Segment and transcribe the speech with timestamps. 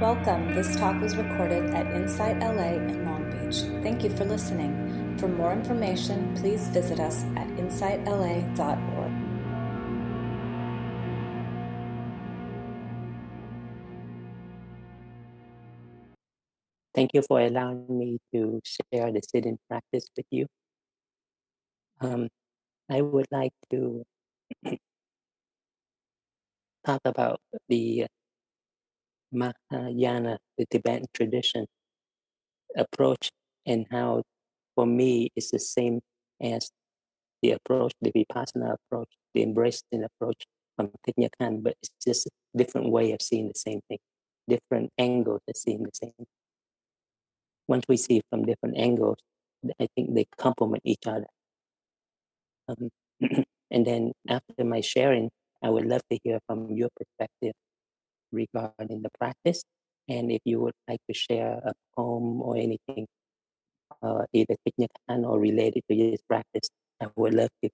[0.00, 0.54] Welcome.
[0.54, 3.62] This talk was recorded at Insight LA in Long Beach.
[3.82, 5.16] Thank you for listening.
[5.16, 9.12] For more information, please visit us at insightla.org.
[16.94, 20.46] Thank you for allowing me to share the sitting practice with you.
[22.02, 22.28] Um,
[22.90, 24.04] I would like to
[26.84, 27.40] talk about
[27.70, 28.04] the
[29.32, 31.66] Mahayana, the Tibetan tradition
[32.76, 33.30] approach,
[33.66, 34.22] and how,
[34.74, 36.00] for me, it's the same
[36.40, 36.70] as
[37.42, 40.44] the approach, the Vipassana approach, the embracing approach
[40.76, 43.98] from Thich but it's just a different way of seeing the same thing,
[44.48, 46.12] different angles of seeing the same.
[46.16, 46.26] Thing.
[47.68, 49.18] Once we see from different angles,
[49.80, 51.26] I think they complement each other.
[52.68, 52.90] Um,
[53.70, 55.30] and then after my sharing,
[55.62, 57.54] I would love to hear from your perspective
[58.32, 59.62] regarding the practice.
[60.08, 63.06] And if you would like to share a poem or anything,
[64.02, 66.68] uh, either Thich or related to this practice,
[67.00, 67.70] I would love to.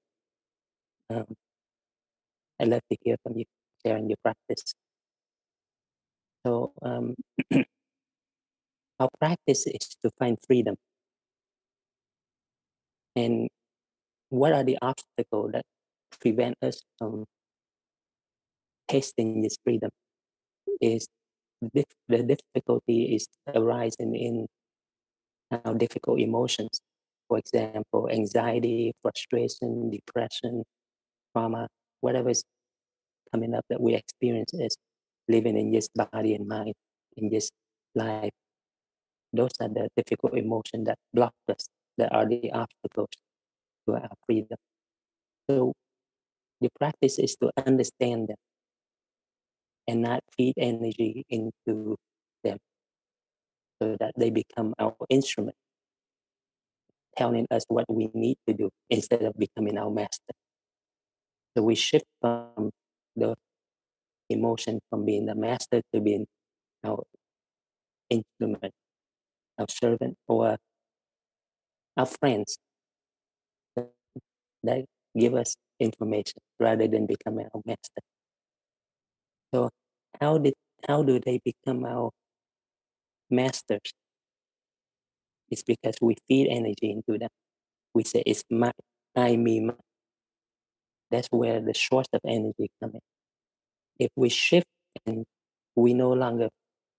[1.10, 1.34] Um,
[2.60, 3.44] I'd love to hear from you
[3.84, 4.72] sharing your practice.
[6.46, 7.14] So um,
[9.00, 10.76] our practice is to find freedom.
[13.14, 13.48] And
[14.30, 15.64] what are the obstacles that
[16.20, 17.26] prevent us from
[18.88, 19.90] tasting this freedom?
[20.80, 21.06] Is
[21.60, 24.46] the difficulty is arising in
[25.64, 26.80] our difficult emotions.
[27.28, 30.64] For example, anxiety, frustration, depression,
[31.32, 31.68] trauma,
[32.00, 32.42] whatever is
[33.32, 34.76] coming up that we experience as
[35.28, 36.74] living in this body and mind,
[37.16, 37.50] in this
[37.94, 38.32] life.
[39.32, 43.08] Those are the difficult emotions that block us, that are the obstacles
[43.86, 44.58] to our freedom.
[45.48, 45.72] So
[46.60, 48.36] the practice is to understand them
[49.88, 51.96] and not feed energy into
[52.44, 52.58] them
[53.80, 55.56] so that they become our instrument,
[57.16, 60.32] telling us what we need to do instead of becoming our master.
[61.56, 62.70] So we shift from
[63.16, 63.34] the
[64.30, 66.26] emotion from being the master to being
[66.84, 67.02] our
[68.08, 68.72] instrument,
[69.58, 70.56] our servant, or
[71.96, 72.58] our friends
[74.62, 74.84] that
[75.18, 78.00] give us information rather than becoming our master.
[79.54, 79.68] So
[80.20, 80.54] how did
[80.88, 82.10] how do they become our
[83.30, 83.92] masters?
[85.50, 87.28] It's because we feed energy into them.
[87.94, 88.72] We say it's my
[89.14, 89.74] I me my.
[91.10, 93.00] That's where the source of energy comes in.
[93.98, 94.66] If we shift
[95.04, 95.24] and
[95.76, 96.48] we no longer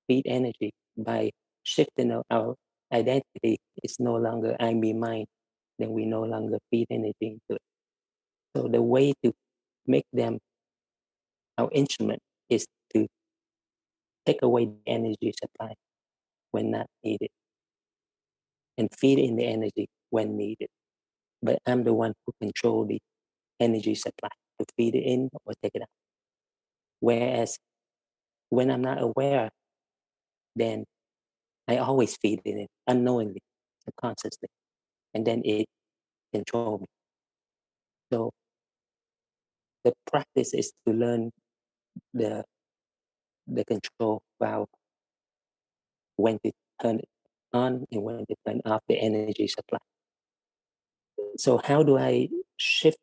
[0.08, 1.32] feed energy by
[1.64, 2.56] shifting our, our
[2.94, 5.26] identity, it's no longer I me mine,
[5.80, 7.62] then we no longer feed energy into it.
[8.56, 9.34] So the way to
[9.88, 10.38] make them
[11.58, 13.08] our instrument is to
[14.26, 15.74] take away the energy supply
[16.52, 17.30] when not needed
[18.78, 20.68] and feed in the energy when needed.
[21.42, 23.00] But I'm the one who control the
[23.60, 25.88] energy supply to feed it in or take it out.
[27.00, 27.58] Whereas
[28.50, 29.50] when I'm not aware,
[30.56, 30.86] then
[31.68, 33.42] I always feed it in unknowingly,
[33.86, 34.50] subconsciously,
[35.14, 35.66] and then it
[36.34, 36.86] control me.
[38.12, 38.32] So
[39.84, 41.32] the practice is to learn
[42.14, 42.44] the
[43.48, 44.70] the control valve
[46.16, 47.10] when to turn it
[47.54, 49.80] on and when to turn off the energy supply.
[51.38, 52.98] So how do I shift?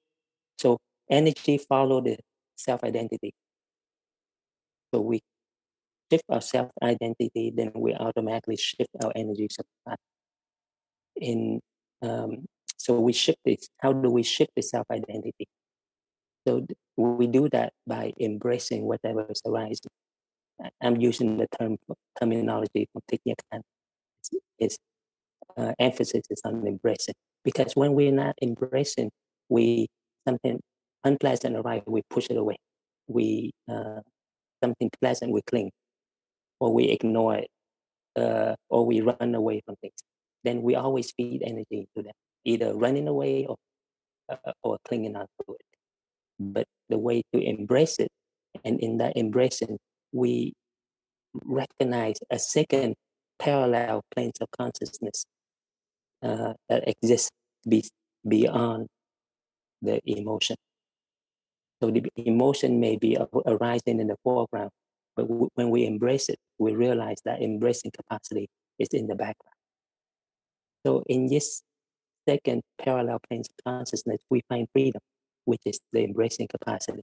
[0.59, 0.79] So
[1.11, 2.19] energy follow the
[2.57, 3.33] self identity.
[4.93, 5.21] So we
[6.11, 9.97] shift our self identity, then we automatically shift our energy supply.
[11.17, 11.61] In
[12.03, 12.47] um,
[12.77, 13.69] so we shift this.
[13.79, 15.47] How do we shift the self identity?
[16.47, 19.91] So we do that by embracing whatever is arising.
[20.81, 21.79] I'm using the term
[22.19, 23.63] terminology from Thich Nhat Hanh.
[24.59, 24.79] Its
[25.57, 27.15] uh, emphasis is on embracing
[27.45, 29.11] because when we're not embracing,
[29.49, 29.89] we
[30.29, 30.61] something
[31.05, 32.59] unpleasant arrives, we push it away.
[33.09, 34.01] We uh,
[34.63, 35.71] something pleasant, we cling,
[36.61, 37.49] or we ignore it,
[38.17, 40.03] uh, or we run away from things.
[40.45, 42.13] Then we always feed energy to them,
[42.45, 43.57] either running away or
[44.29, 45.70] uh, or clinging on to it
[46.41, 48.09] but the way to embrace it.
[48.65, 49.79] And in that embracing,
[50.13, 50.55] we
[51.35, 52.97] recognize a second
[53.39, 55.25] parallel planes of consciousness
[56.23, 57.31] uh, that exists
[57.69, 57.85] be,
[58.27, 58.89] beyond
[59.83, 60.57] the emotion.
[61.83, 63.17] So the emotion may be
[63.47, 64.71] arising in the foreground,
[65.17, 68.49] but w- when we embrace it, we realize that embracing capacity
[68.79, 69.55] is in the background.
[70.85, 71.63] So in this
[72.29, 75.01] second parallel planes of consciousness, we find freedom
[75.45, 77.03] which is the embracing capacity.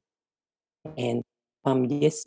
[0.97, 1.23] And
[1.63, 2.25] from this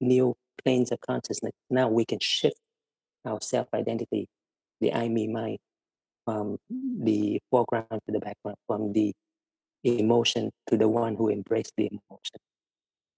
[0.00, 2.58] new planes of consciousness, now we can shift
[3.24, 4.28] our self identity,
[4.80, 5.58] the I, me, mine,
[6.24, 9.12] from the foreground to the background, from the
[9.84, 12.38] emotion to the one who embraced the emotion.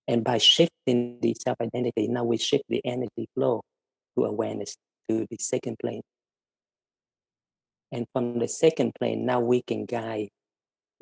[0.09, 3.63] And by shifting the self identity, now we shift the energy flow
[4.17, 4.77] to awareness
[5.09, 6.03] to the second plane.
[7.93, 10.31] And from the second plane, now we can guide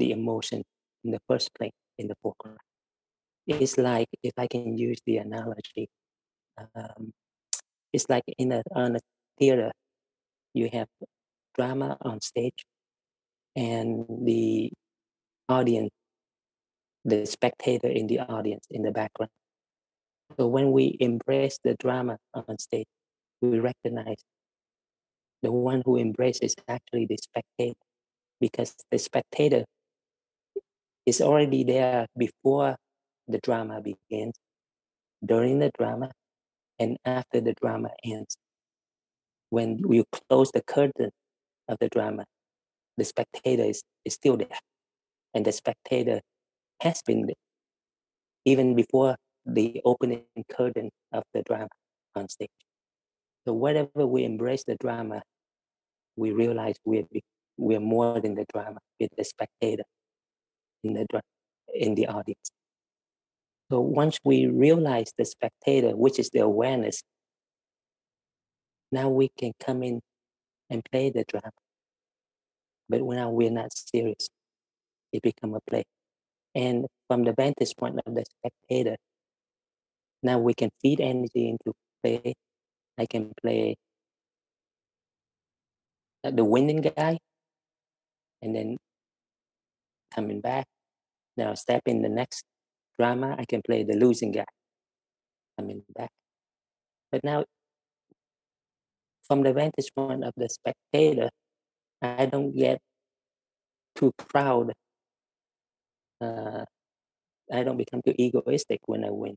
[0.01, 0.63] the emotion
[1.05, 2.59] in the first place in the foreground.
[3.47, 5.89] It's like, if I can use the analogy,
[6.59, 7.13] um,
[7.93, 9.01] it's like in a, on a
[9.39, 9.73] theater,
[10.55, 10.89] you have
[11.57, 12.65] drama on stage,
[13.57, 14.73] and the
[15.49, 15.91] audience,
[17.05, 19.31] the spectator in the audience in the background.
[20.39, 22.87] So when we embrace the drama on stage,
[23.41, 24.23] we recognize
[25.43, 27.81] the one who embraces actually the spectator
[28.41, 29.65] because the spectator
[31.11, 32.77] is already there before
[33.27, 34.37] the drama begins,
[35.25, 36.13] during the drama,
[36.79, 38.37] and after the drama ends.
[39.51, 41.11] When you close the curtain
[41.69, 42.27] of the drama,
[42.97, 44.61] the spectator is, is still there.
[45.35, 46.21] And the spectator
[46.81, 47.43] has been there
[48.45, 51.75] even before the opening curtain of the drama
[52.15, 52.61] on stage.
[53.47, 55.23] So whatever we embrace the drama,
[56.15, 57.07] we realize we're
[57.57, 58.79] we're more than the drama.
[58.99, 59.85] We're the spectator
[60.83, 61.07] in the
[61.75, 62.51] in the audience.
[63.71, 67.03] So once we realize the spectator, which is the awareness,
[68.91, 70.01] now we can come in
[70.69, 71.53] and play the drama.
[72.89, 74.29] But now we're not serious.
[75.13, 75.85] It become a play.
[76.55, 78.97] And from the vantage point of the spectator,
[80.23, 81.73] now we can feed energy into
[82.03, 82.35] play.
[82.99, 83.77] I can play
[86.25, 87.19] uh, the winning guy
[88.43, 88.77] and then
[90.15, 90.67] coming back.
[91.37, 92.45] Now step in the next
[92.99, 94.45] drama, I can play the losing guy
[95.59, 96.11] coming back.
[97.11, 97.45] But now,
[99.27, 101.31] from the vantage point of the spectator,
[102.03, 102.79] I don't get
[103.97, 104.73] too proud.
[106.21, 106.65] Uh,
[107.53, 109.37] I don't become too egoistic when I win,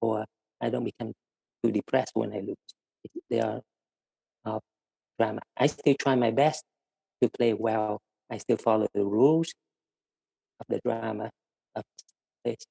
[0.00, 0.24] or
[0.60, 1.12] I don't become
[1.62, 2.56] too depressed when I lose.
[3.30, 3.60] They are
[5.18, 5.40] drama.
[5.56, 6.64] I still try my best
[7.22, 8.00] to play well.
[8.30, 9.52] I still follow the rules
[10.60, 11.30] of the drama
[11.76, 11.82] of
[12.44, 12.66] this.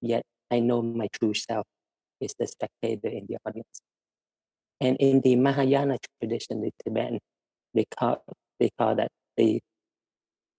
[0.00, 1.66] Yet I know my true self
[2.20, 3.80] is the spectator in the audience.
[4.80, 7.20] And in the Mahayana tradition, the Tibetan,
[7.74, 8.24] they call
[8.60, 9.60] they call that they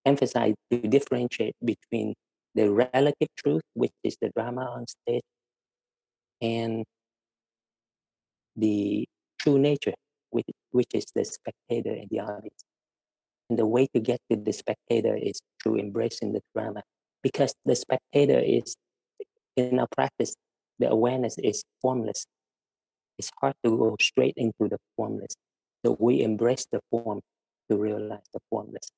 [0.05, 2.13] emphasize to differentiate between
[2.53, 5.23] the relative truth, which is the drama on stage,
[6.41, 6.85] and
[8.55, 9.05] the
[9.39, 9.93] true nature,
[10.29, 12.63] which, which is the spectator in the audience.
[13.49, 16.81] And the way to get to the spectator is through embracing the drama,
[17.21, 18.75] because the spectator is,
[19.55, 20.35] in our practice,
[20.79, 22.25] the awareness is formless.
[23.17, 25.35] It's hard to go straight into the formless.
[25.85, 27.21] So we embrace the form
[27.69, 28.89] to realize the formless.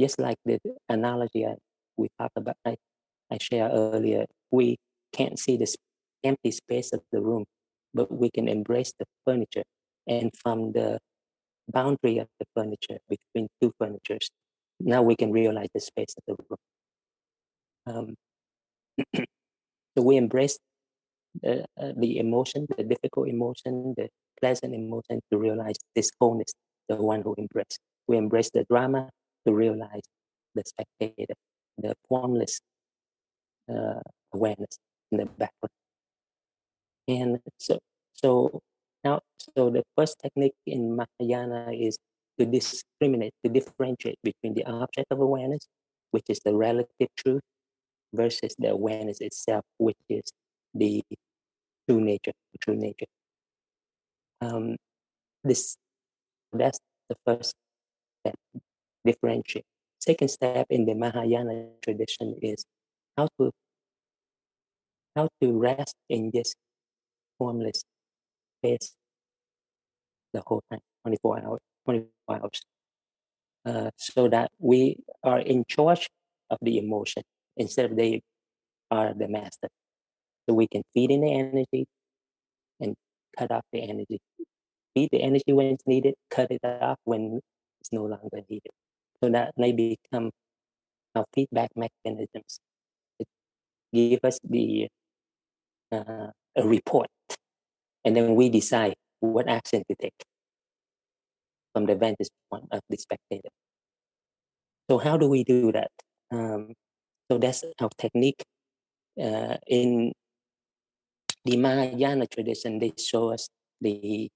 [0.00, 0.58] Just like the
[0.88, 1.54] analogy I,
[1.96, 2.76] we talked about, I,
[3.30, 4.76] I shared earlier, we
[5.12, 5.72] can't see the
[6.24, 7.44] empty space of the room,
[7.94, 9.64] but we can embrace the furniture.
[10.06, 10.98] And from the
[11.68, 14.30] boundary of the furniture between two furnitures,
[14.80, 18.16] now we can realize the space of the room.
[19.06, 19.14] Um,
[19.96, 20.58] so we embrace
[21.42, 24.08] the, uh, the emotion, the difficult emotion, the
[24.40, 26.52] pleasant emotion to realize this wholeness,
[26.88, 27.80] the one who embraced.
[28.06, 29.10] We embrace the drama
[29.46, 30.02] to realize
[30.54, 31.34] the spectator,
[31.76, 32.60] the formless
[33.70, 34.00] uh,
[34.32, 34.78] awareness
[35.12, 35.70] in the background.
[37.06, 37.78] And so,
[38.12, 38.60] so
[39.04, 39.20] now,
[39.56, 41.96] so the first technique in Mahayana is
[42.38, 45.66] to discriminate, to differentiate between the object of awareness,
[46.10, 47.42] which is the relative truth,
[48.14, 50.32] versus the awareness itself, which is
[50.74, 51.02] the
[51.88, 53.06] true nature, the true nature.
[54.40, 54.76] Um,
[55.44, 55.76] this
[56.52, 56.78] that's
[57.08, 57.54] the first
[58.20, 58.36] step,
[59.04, 59.64] differentiate.
[60.00, 62.64] Second step in the Mahayana tradition is
[63.16, 63.50] how to
[65.16, 66.54] how to rest in this
[67.38, 67.82] formless
[68.58, 68.94] space
[70.32, 72.62] the whole time, 24 hours, 24 hours.
[73.64, 76.08] Uh, so that we are in charge
[76.50, 77.22] of the emotion
[77.56, 78.22] instead of they
[78.90, 79.68] are the master.
[80.48, 81.86] So we can feed in the energy
[82.80, 82.94] and
[83.38, 84.20] cut off the energy.
[84.94, 87.40] Feed the energy when it's needed, cut it off when
[87.80, 88.72] it's no longer needed.
[89.22, 90.30] So that may become
[91.14, 92.60] our feedback mechanisms.
[93.18, 93.26] It
[93.92, 94.88] give us the
[95.92, 97.08] uh, a report,
[98.08, 100.16] and then we decide what action to take
[101.74, 103.52] from the vantage point of the spectator.
[104.88, 105.90] So how do we do that?
[106.32, 106.72] Um,
[107.30, 108.42] so that's our technique
[109.20, 110.12] uh, in
[111.44, 113.50] the Mahayana tradition, they show us
[113.82, 114.30] the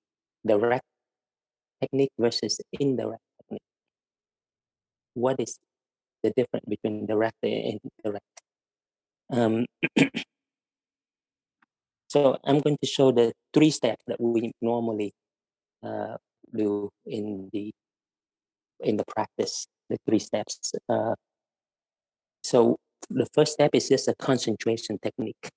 [0.47, 0.85] direct
[1.81, 3.63] technique versus indirect technique.
[5.15, 5.57] What is
[6.23, 8.37] the difference between direct and indirect?
[9.33, 9.65] Um,
[12.13, 15.15] so I'm going to show the three steps that we normally
[15.83, 16.19] uh,
[16.55, 17.73] do in the
[18.81, 19.67] in the practice.
[19.89, 20.75] The three steps.
[20.91, 21.15] Uh,
[22.45, 22.77] so
[23.09, 25.49] the first step is just a concentration technique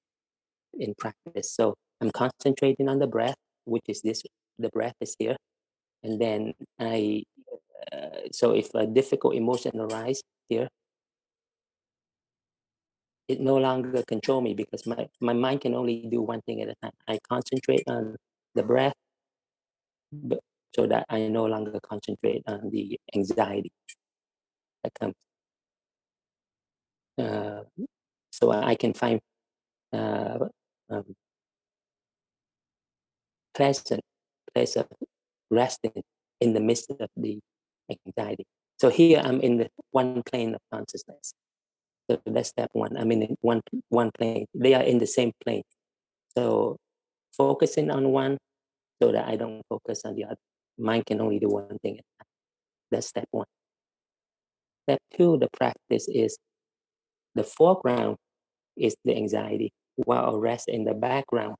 [0.80, 1.52] in practice.
[1.52, 3.36] So I'm concentrating on the breath,
[3.66, 4.24] which is this.
[4.58, 5.36] The breath is here,
[6.04, 7.24] and then I.
[7.92, 10.70] Uh, so if a difficult emotion arises here,
[13.27, 16.70] it no longer control me because my, my mind can only do one thing at
[16.70, 16.91] a time.
[17.08, 18.15] I concentrate on
[18.53, 18.94] the breath,
[20.12, 20.39] but
[20.75, 23.72] so that I no longer concentrate on the anxiety
[24.84, 25.15] that comes.
[27.17, 27.63] Uh,
[28.32, 29.22] so I can find
[29.94, 30.39] uh,
[30.89, 31.15] um,
[33.55, 34.01] pleasant
[34.53, 34.88] place of
[35.50, 36.03] resting
[36.41, 37.39] in the midst of the
[37.89, 38.46] anxiety.
[38.79, 41.34] So here I'm in the one plane of consciousness.
[42.10, 42.98] So that's step one.
[42.98, 44.46] I mean, one one plane.
[44.54, 45.64] They are in the same plane.
[46.38, 46.78] So
[47.36, 48.38] focusing on one
[49.02, 50.38] so that I don't focus on the other.
[50.78, 52.00] Mind can only do one thing.
[52.92, 53.48] That's step one.
[54.84, 56.38] Step two, the practice is
[57.34, 58.18] the foreground
[58.78, 61.56] is the anxiety, while rest in the background,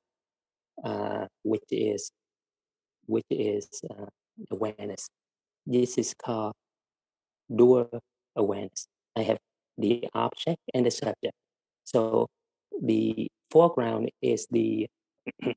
[0.84, 2.10] uh, which is
[3.06, 4.06] which is uh,
[4.50, 5.08] awareness.
[5.66, 6.54] This is called
[7.54, 7.90] dual
[8.36, 8.86] awareness.
[9.16, 9.38] I have
[9.78, 11.34] the object and the subject.
[11.84, 12.28] So
[12.82, 14.88] the foreground is the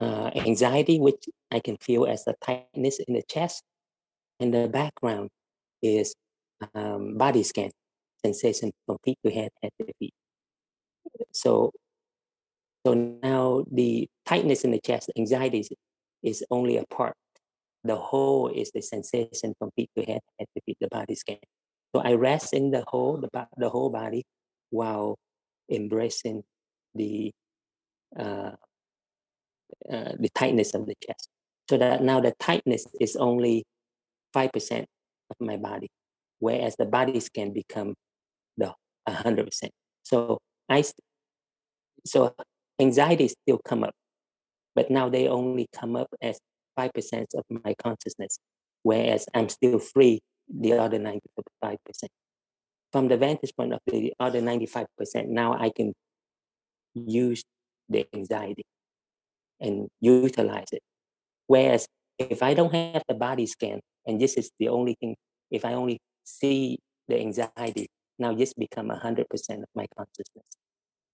[0.00, 3.62] uh, anxiety, which I can feel as the tightness in the chest,
[4.38, 5.30] and the background
[5.82, 6.14] is
[6.74, 7.70] um, body scan
[8.24, 10.14] sensation from feet to head, head to feet.
[11.32, 11.72] So,
[12.86, 15.64] so now the tightness in the chest, anxiety
[16.22, 17.14] is, only a part.
[17.84, 21.38] The whole is the sensation from feet to head, head to feet, the body scan.
[21.94, 24.24] So I rest in the whole, the, the whole body
[24.70, 25.16] while
[25.70, 26.42] embracing
[26.94, 27.32] the
[28.18, 28.52] uh,
[29.90, 31.28] uh, the tightness of the chest.
[31.68, 33.64] So that now the tightness is only
[34.34, 35.88] 5% of my body,
[36.38, 37.94] whereas the body scan become
[38.56, 38.74] the
[39.08, 39.48] 100%.
[40.02, 40.84] So I,
[42.04, 42.34] so
[42.80, 43.94] anxiety still come up,
[44.74, 46.38] but now they only come up as
[46.78, 46.90] 5%
[47.34, 48.38] of my consciousness,
[48.82, 50.20] whereas I'm still free
[50.52, 51.20] the other 95%.
[52.92, 54.86] From the vantage point of the other 95%,
[55.28, 55.94] now I can
[56.94, 57.44] use
[57.88, 58.64] the anxiety
[59.60, 60.82] and utilize it.
[61.46, 61.86] Whereas
[62.18, 65.16] if I don't have the body scan, and this is the only thing,
[65.50, 66.78] if I only see
[67.08, 67.88] the anxiety,
[68.18, 70.44] now this become 100% of my consciousness.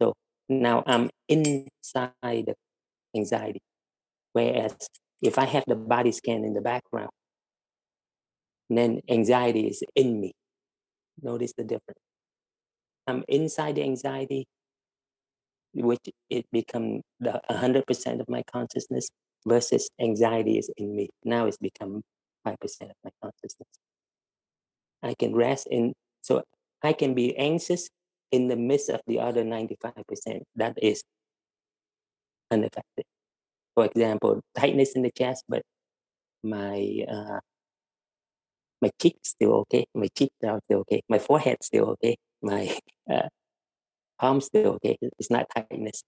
[0.00, 0.14] So
[0.48, 2.54] now I'm inside the
[3.14, 3.60] anxiety.
[4.32, 4.76] Whereas
[5.22, 7.10] if I have the body scan in the background,
[8.68, 10.32] then anxiety is in me.
[11.22, 12.00] Notice the difference.
[13.06, 14.46] I'm inside the anxiety,
[15.74, 19.08] which it become the 100% of my consciousness
[19.46, 21.08] versus anxiety is in me.
[21.24, 22.02] Now it's become
[22.46, 23.68] 5% of my consciousness.
[25.02, 26.42] I can rest in, so
[26.82, 27.88] I can be anxious
[28.32, 30.42] in the midst of the other 95%.
[30.56, 31.02] That is
[32.50, 33.04] unaffected.
[33.74, 35.62] For example, tightness in the chest, but
[36.42, 37.40] my uh,
[38.82, 42.76] my cheeks still okay, my cheeks are still okay, my forehead still okay, my
[43.10, 43.28] uh,
[44.40, 44.96] still okay.
[45.18, 46.02] It's not tightness.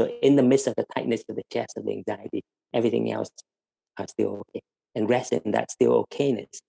[0.00, 3.30] So in the midst of the tightness of the chest of the anxiety, everything else
[3.98, 4.62] are still okay.
[4.94, 6.60] And rest in that still okayness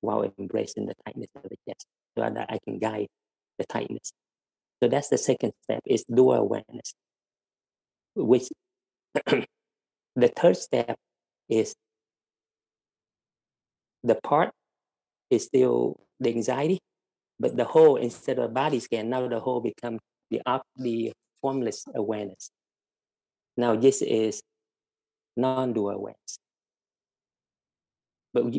[0.00, 1.86] while embracing the tightness of the chest
[2.16, 3.08] so that I can guide
[3.58, 4.12] the tightness.
[4.82, 6.94] So that's the second step is dual awareness.
[8.14, 8.48] Which
[10.16, 10.96] the third step
[11.48, 11.74] is
[14.02, 14.52] the part
[15.30, 16.78] is still the anxiety,
[17.38, 19.98] but the whole instead of body scan, now the whole become
[20.30, 22.50] the up the formless awareness.
[23.56, 24.42] Now this is
[25.36, 26.38] non-dual awareness.
[28.32, 28.54] But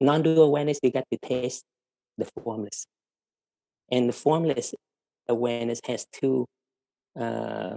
[0.00, 1.64] non-dual awareness, you got to taste
[2.16, 2.86] the formless.
[3.90, 4.74] And the formless
[5.28, 6.46] awareness has two
[7.18, 7.76] uh,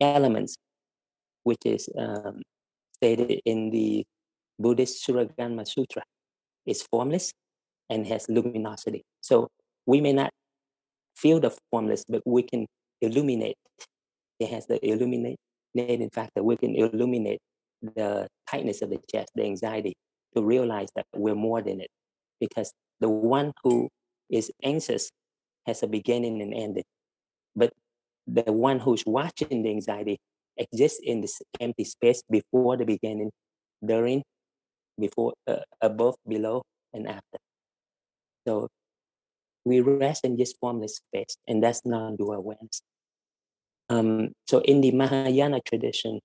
[0.00, 0.56] elements,
[1.44, 2.42] which is um,
[2.94, 4.04] stated in the
[4.58, 6.02] Buddhist Shurangama Sutra.
[6.66, 7.32] It's formless
[7.90, 9.02] and has luminosity.
[9.20, 9.48] So
[9.86, 10.30] we may not
[11.16, 12.66] feel the formless, but we can
[13.00, 13.56] illuminate.
[14.38, 16.42] It has the illuminating factor.
[16.42, 17.40] We can illuminate
[17.82, 19.94] the tightness of the chest, the anxiety,
[20.36, 21.90] to realize that we're more than it.
[22.40, 23.88] Because the one who
[24.30, 25.10] is anxious
[25.66, 26.84] has a beginning and ending.
[27.54, 27.72] But
[28.26, 30.18] the one who's watching the anxiety
[30.56, 33.30] exists in this empty space before the beginning,
[33.84, 34.22] during,
[34.98, 37.38] before, uh, above, below, and after.
[38.46, 38.68] So
[39.64, 42.82] we rest in this formless space, and that's non-dual awareness.
[43.88, 46.20] Um, so in the Mahayana tradition,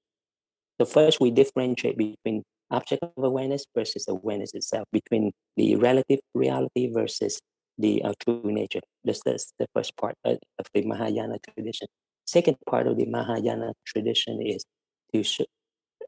[0.80, 6.92] so first we differentiate between object of awareness versus awareness itself, between the relative reality
[6.92, 7.40] versus
[7.78, 8.82] the uh, true nature.
[9.04, 10.38] This is the first part of
[10.74, 11.88] the Mahayana tradition.
[12.26, 14.66] Second part of the Mahayana tradition is
[15.14, 15.46] to show,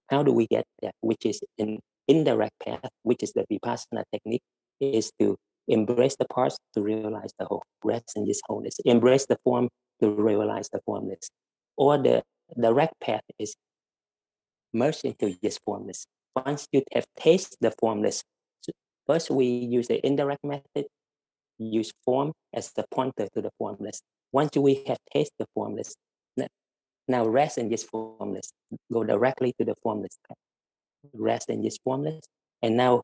[0.09, 4.41] how do we get there, which is an indirect path, which is the Vipassana technique,
[4.81, 5.37] is to
[5.67, 9.69] embrace the parts to realize the whole, rest in this wholeness, embrace the form
[10.01, 11.29] to realize the formless.
[11.77, 12.23] Or the
[12.59, 13.55] direct path is
[14.73, 16.05] merge into this formless.
[16.35, 18.23] Once you have tasted the formless,
[19.07, 20.85] first we use the indirect method
[21.57, 24.01] use form as the pointer to the formless.
[24.31, 25.95] Once we have tasted the formless,
[27.07, 28.53] now rest in this formless,
[28.93, 30.17] go directly to the formless.
[31.13, 32.19] Rest in this formless.
[32.61, 33.03] And now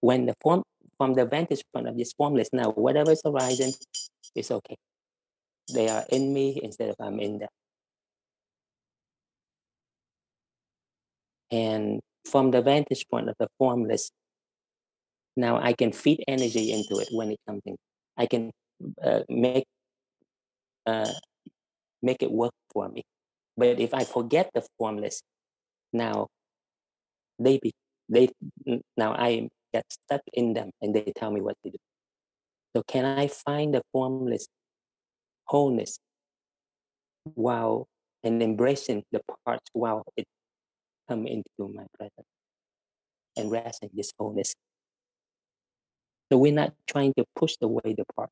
[0.00, 0.62] when the form
[0.96, 3.72] from the vantage point of this formless, now whatever is arising
[4.34, 4.76] is okay.
[5.72, 7.48] They are in me instead of I'm in them.
[11.50, 14.10] And from the vantage point of the formless,
[15.36, 17.76] now I can feed energy into it when it comes in.
[18.16, 18.50] I can
[19.02, 19.66] uh, make
[20.86, 21.12] uh,
[22.02, 23.02] make it work for me.
[23.56, 25.22] But if I forget the formless,
[25.92, 26.28] now
[27.38, 27.72] they be
[28.08, 28.28] they
[28.96, 31.78] now I get stuck in them and they tell me what to do.
[32.74, 34.46] So can I find the formless
[35.46, 35.98] wholeness
[37.34, 37.88] while
[38.22, 40.26] and embracing the parts while it
[41.08, 42.26] come into my presence
[43.36, 44.54] and rest in this wholeness.
[46.30, 48.30] So we're not trying to push away the part,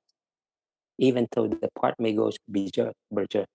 [0.98, 3.48] even though the part may go berserk, berserk.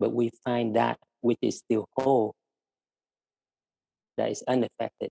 [0.00, 2.34] But we find that which is still whole,
[4.16, 5.10] that is unaffected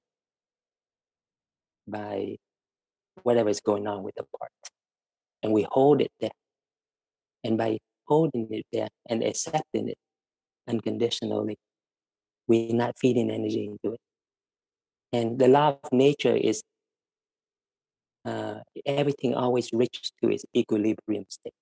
[1.87, 2.35] by
[3.23, 4.51] whatever is going on with the part.
[5.41, 6.31] And we hold it there.
[7.43, 9.97] And by holding it there and accepting it
[10.67, 11.57] unconditionally,
[12.47, 14.01] we're not feeding energy into it.
[15.11, 16.63] And the law of nature is
[18.25, 21.53] uh, everything always reaches to its equilibrium state.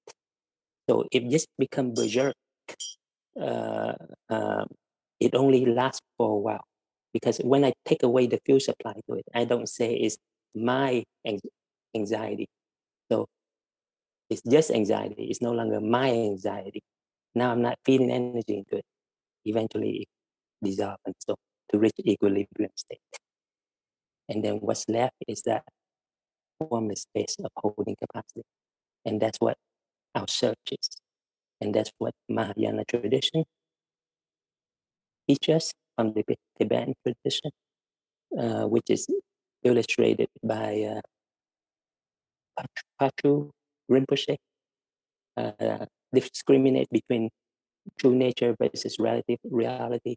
[0.90, 2.36] So if this become berserk,
[3.40, 3.94] uh,
[4.30, 4.66] uh,
[5.20, 6.66] it only lasts for a while.
[7.14, 10.18] Because when I take away the fuel supply to it, I don't say it's
[10.56, 11.04] my
[11.96, 12.48] anxiety.
[13.12, 13.28] So
[14.30, 15.26] it's just anxiety.
[15.26, 16.82] It's no longer my anxiety.
[17.36, 18.86] Now I'm not feeding energy into it.
[19.46, 20.08] Eventually it
[20.64, 21.36] dissolves and so
[21.72, 23.00] to reach equilibrium state.
[24.30, 25.64] And then what's left is that
[26.60, 28.44] formless space of holding capacity.
[29.06, 29.58] And that's what
[30.16, 30.90] our search is.
[31.60, 33.44] And that's what Mahayana tradition
[35.28, 36.24] teaches from the
[36.58, 37.52] Tibetan tradition,
[38.38, 39.08] uh, which is
[39.64, 41.00] illustrated by
[42.58, 42.66] uh,
[43.00, 43.52] Patrul
[43.90, 44.38] Rinpoche.
[45.38, 47.30] Uh, discriminate between
[47.98, 50.16] true nature versus relative reality,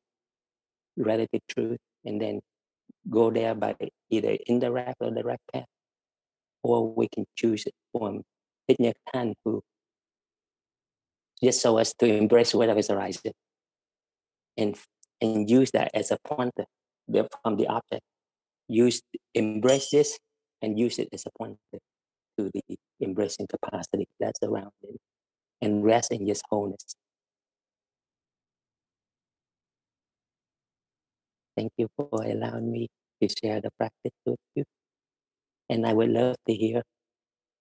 [0.97, 2.41] relative truth, and then
[3.09, 3.77] go there by
[4.11, 5.67] either indirect or direct path
[6.63, 8.23] or we can choose it from
[8.69, 9.63] Thich Nhat Hanh, who
[11.43, 13.33] just so as to embrace whatever is arising
[14.57, 14.77] and
[15.25, 16.67] and use that as a pointer
[17.43, 18.03] from the object.
[18.69, 19.01] Use
[19.35, 20.19] embrace this
[20.61, 21.81] and use it as a pointer
[22.39, 22.63] to the
[23.01, 25.01] embracing capacity that's around it
[25.63, 26.95] and rest in His wholeness.
[31.57, 32.89] Thank you for allowing me
[33.23, 34.65] to share the practice with you.
[35.71, 36.83] And I would love to hear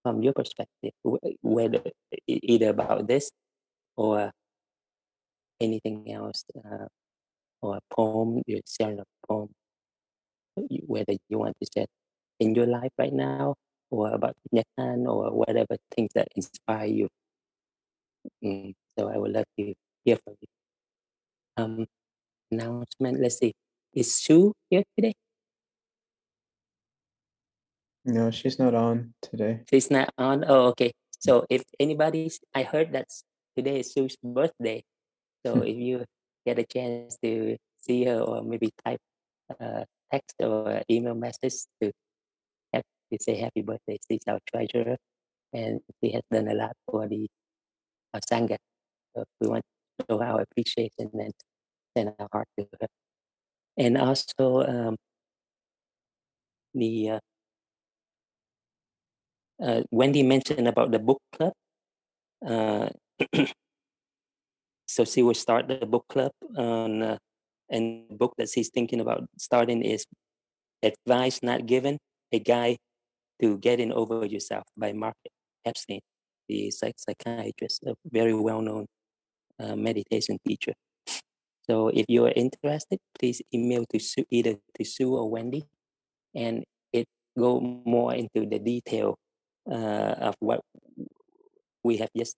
[0.01, 0.91] from your perspective,
[1.41, 1.81] whether
[2.27, 3.31] either about this
[3.95, 4.31] or
[5.61, 6.87] anything else, uh,
[7.63, 9.49] or a poem, you're sharing a poem,
[10.85, 11.87] whether you want to share
[12.39, 13.55] in your life right now,
[13.89, 17.07] or about Japan, or whatever things that inspire you.
[18.43, 19.73] Mm, so I would love to
[20.03, 20.47] hear from you.
[21.55, 21.87] Um,
[22.51, 23.21] announcement.
[23.21, 23.53] Let's see.
[23.93, 25.13] Is Sue here today?
[28.03, 29.61] No, she's not on today.
[29.69, 30.43] She's not on.
[30.45, 30.91] Oh, okay.
[31.19, 33.07] So if anybody's, I heard that
[33.55, 34.83] today is Sue's birthday.
[35.45, 36.03] So if you
[36.45, 38.99] get a chance to see her or maybe type
[39.59, 41.91] a text or email message to
[42.73, 44.97] have to say happy birthday, she's our treasurer,
[45.53, 47.27] and she has done a lot for the
[48.13, 48.57] uh, sangha.
[49.15, 49.63] So we want
[49.99, 51.33] to show our appreciation and
[51.95, 52.87] send our heart to her.
[53.77, 54.95] And also um,
[56.73, 57.19] the uh,
[59.61, 61.53] uh, Wendy mentioned about the book club.
[62.45, 62.89] Uh,
[64.93, 67.17] so she will start the book club on, uh,
[67.69, 70.05] and the book that she's thinking about starting is
[70.83, 71.97] Advice Not Given,
[72.31, 72.77] a guide
[73.41, 75.15] to getting over yourself by Mark
[75.65, 76.01] Epstein,
[76.47, 78.85] the psych- psychiatrist, a very well-known
[79.59, 80.73] uh, meditation teacher.
[81.65, 85.63] So if you are interested, please email to Sue, either to Sue or Wendy,
[86.35, 87.07] and it
[87.39, 89.17] go more into the detail
[89.65, 90.61] uh, of what
[91.83, 92.35] we have just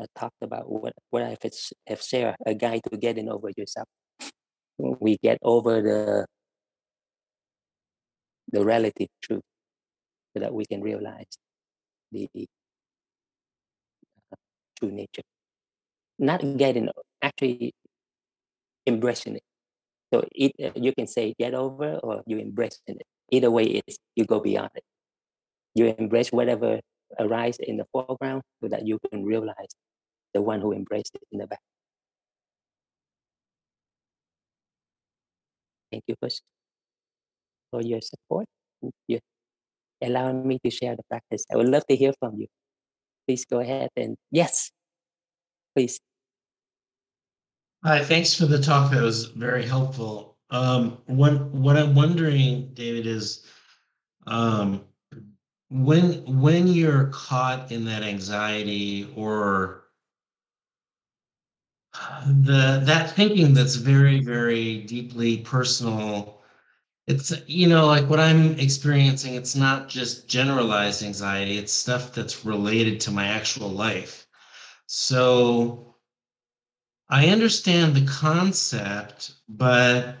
[0.00, 0.70] uh, talked about.
[0.70, 1.36] What what I
[1.86, 3.88] have shared a guide to getting over yourself.
[4.78, 6.26] We get over the
[8.50, 9.42] the relative truth,
[10.34, 11.26] so that we can realize
[12.10, 12.28] the
[14.78, 15.22] true nature.
[16.18, 16.88] Not getting
[17.22, 17.74] actually
[18.86, 19.42] embracing it.
[20.12, 23.00] So it, uh, you can say get over or you embrace it.
[23.30, 24.84] Either way, is you go beyond it.
[25.74, 26.80] You embrace whatever
[27.18, 29.72] arises in the foreground so that you can realize
[30.34, 31.60] the one who embraced it in the back.
[35.90, 36.28] Thank you for,
[37.70, 38.46] for your support.
[39.08, 39.18] You
[40.02, 41.44] allowing me to share the practice.
[41.52, 42.46] I would love to hear from you.
[43.26, 44.70] Please go ahead and yes,
[45.76, 45.98] please.
[47.84, 48.90] Hi, thanks for the talk.
[48.92, 50.36] That was very helpful.
[50.50, 53.44] Um, what what I'm wondering, David, is
[54.26, 54.84] um,
[55.72, 59.84] when when you're caught in that anxiety or
[62.26, 66.42] the that thinking that's very very deeply personal
[67.06, 72.44] it's you know like what i'm experiencing it's not just generalized anxiety it's stuff that's
[72.44, 74.26] related to my actual life.
[74.86, 75.96] So
[77.08, 80.16] I understand the concept, but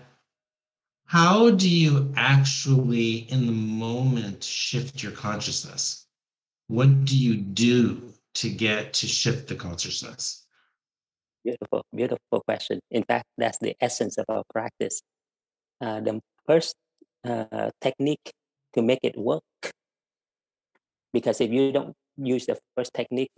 [1.12, 6.06] how do you actually, in the moment, shift your consciousness?
[6.68, 10.46] What do you do to get to shift the consciousness?
[11.44, 12.80] Beautiful, beautiful question.
[12.90, 15.02] In fact, that's the essence of our practice.
[15.82, 16.76] Uh, the first
[17.28, 18.32] uh, technique
[18.72, 19.42] to make it work,
[21.12, 23.32] because if you don't use the first technique,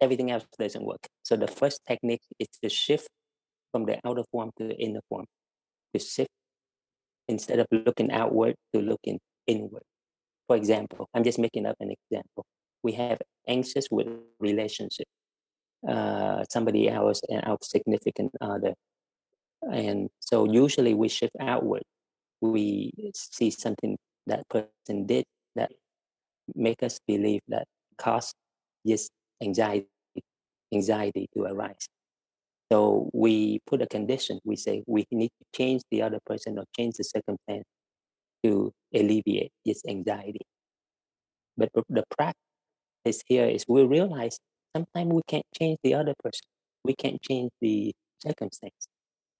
[0.00, 1.04] everything else doesn't work.
[1.24, 3.08] So the first technique is to shift
[3.72, 5.26] from the outer form to the inner form.
[5.92, 6.30] To shift
[7.28, 9.82] instead of looking outward to looking inward.
[10.46, 12.44] For example, I'm just making up an example.
[12.82, 14.08] We have anxious with
[14.40, 15.06] relationship,
[15.86, 18.74] uh, somebody else, and our significant other.
[19.70, 21.82] And so usually we shift outward.
[22.40, 25.24] We see something that person did
[25.56, 25.72] that
[26.54, 27.66] make us believe that
[27.98, 28.32] cause
[28.84, 29.10] this
[29.42, 29.88] anxiety,
[30.72, 31.88] anxiety to arise.
[32.70, 34.40] So we put a condition.
[34.44, 37.64] We say we need to change the other person or change the circumstance
[38.44, 40.42] to alleviate this anxiety.
[41.56, 42.40] But the practice
[43.04, 44.38] is here is we realize
[44.76, 46.46] sometimes we can't change the other person.
[46.84, 47.92] We can't change the
[48.24, 48.86] circumstance.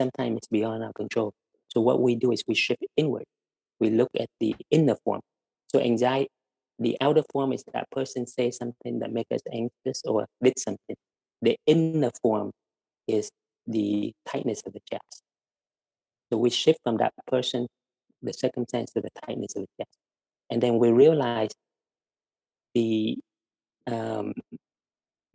[0.01, 1.33] Sometimes it's beyond our control.
[1.69, 3.25] So what we do is we shift inward.
[3.79, 5.21] We look at the inner form.
[5.69, 6.31] So anxiety,
[6.79, 10.97] the outer form is that person say something that make us anxious or did something.
[11.43, 12.53] The inner form
[13.09, 13.31] is
[13.67, 15.23] the tightness of the chest.
[16.31, 17.67] So we shift from that person,
[18.23, 19.97] the circumstance to the tightness of the chest.
[20.51, 21.51] And then we realize
[22.75, 23.19] the
[23.87, 24.35] um,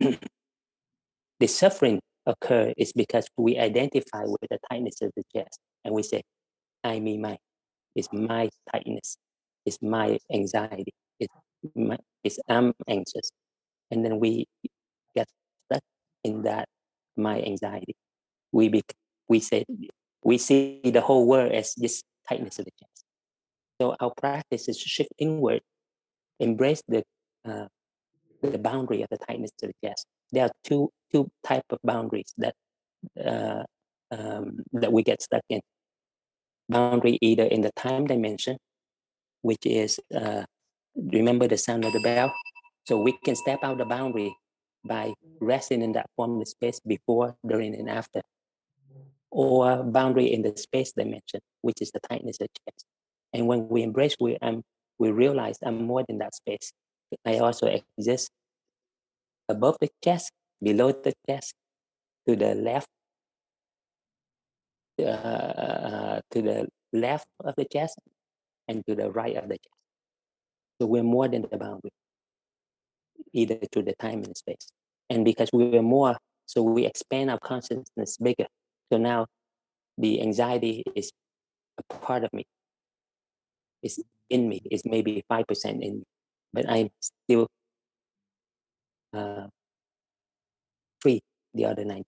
[0.00, 6.02] the suffering occur is because we identify with the tightness of the chest and we
[6.02, 6.22] say,
[6.82, 7.36] I mean my,
[7.94, 9.16] it's my tightness,
[9.66, 11.34] it's my anxiety, it's,
[11.74, 13.30] my, it's I'm anxious.
[13.90, 14.46] And then we
[15.14, 15.28] get
[15.66, 15.82] stuck
[16.22, 16.68] in that
[17.16, 17.96] my anxiety.
[18.52, 18.82] We be,
[19.28, 19.64] we say
[20.22, 23.04] we see the whole world as just tightness of the chest.
[23.80, 25.60] So our practice is to shift inward,
[26.40, 27.04] embrace the
[27.44, 27.66] uh,
[28.42, 30.06] the boundary of the tightness of the chest.
[30.32, 32.54] There are two two type of boundaries that
[33.22, 33.64] uh,
[34.10, 35.60] um, that we get stuck in.
[36.68, 38.56] Boundary either in the time dimension,
[39.42, 40.44] which is uh,
[40.96, 42.32] remember the sound of the bell.
[42.86, 44.34] So we can step out the boundary
[44.84, 48.22] by resting in that formless space before, during, and after.
[49.30, 52.84] Or boundary in the space dimension, which is the tightness of chest.
[53.32, 54.62] And when we embrace, we um,
[54.98, 56.72] we realize I'm more than that space.
[57.26, 58.30] I also exist
[59.48, 60.30] above the chest,
[60.62, 61.54] below the chest,
[62.28, 62.88] to the left,
[65.00, 67.98] uh, to the left of the chest,
[68.68, 69.68] and to the right of the chest.
[70.80, 71.90] So we're more than the boundary,
[73.34, 74.68] either through the time and space.
[75.10, 76.16] And because we were more,
[76.46, 78.46] so we expand our consciousness bigger.
[78.92, 79.26] So now
[79.98, 81.12] the anxiety is
[81.78, 82.46] a part of me.
[83.82, 84.62] It's in me.
[84.70, 86.02] It's maybe 5% in me.
[86.52, 87.48] But I'm still
[89.12, 89.48] uh,
[91.00, 91.20] free
[91.52, 92.04] the other 95%.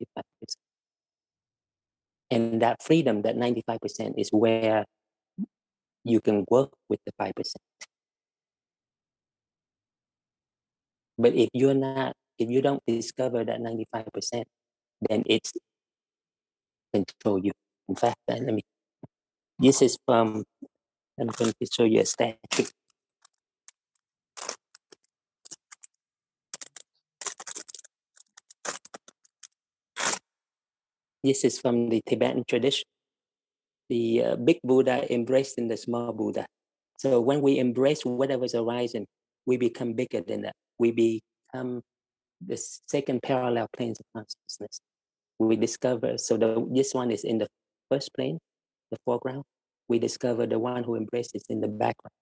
[2.30, 4.84] And that freedom, that 95% is where
[6.04, 7.32] you can work with the 5%.
[11.18, 14.44] But if you're not, if you don't discover that 95%,
[15.08, 15.52] then it's
[16.92, 17.52] control you.
[17.88, 18.62] In fact, let me,
[19.58, 20.44] this is from,
[21.18, 22.66] I'm going to show you a statue.
[31.24, 32.84] This is from the Tibetan tradition.
[33.88, 36.46] The uh, big Buddha embraced in the small Buddha.
[36.98, 39.06] So when we embrace whatever's arising,
[39.46, 40.54] we become bigger than that.
[40.78, 41.82] We become
[42.44, 42.56] the
[42.88, 44.80] second parallel planes of consciousness.
[45.38, 47.46] We discover, so the, this one is in the
[47.90, 48.38] first plane,
[48.90, 49.44] the foreground.
[49.88, 52.12] We discover the one who embraces in the background.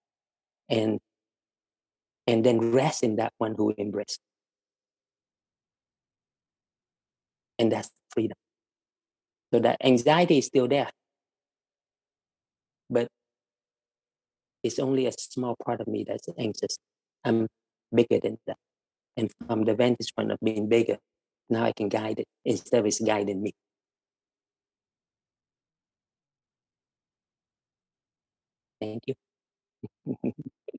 [0.69, 1.01] And
[2.27, 4.19] and then rest in that one who embraced.
[7.59, 8.37] And that's freedom.
[9.53, 10.89] So that anxiety is still there.
[12.89, 13.09] But
[14.63, 16.79] it's only a small part of me that's anxious.
[17.25, 17.49] I'm
[17.95, 18.57] bigger than that.
[19.17, 20.99] And from the vantage point of being bigger,
[21.49, 23.53] now I can guide it instead of it's guiding me.
[28.81, 29.15] Thank you.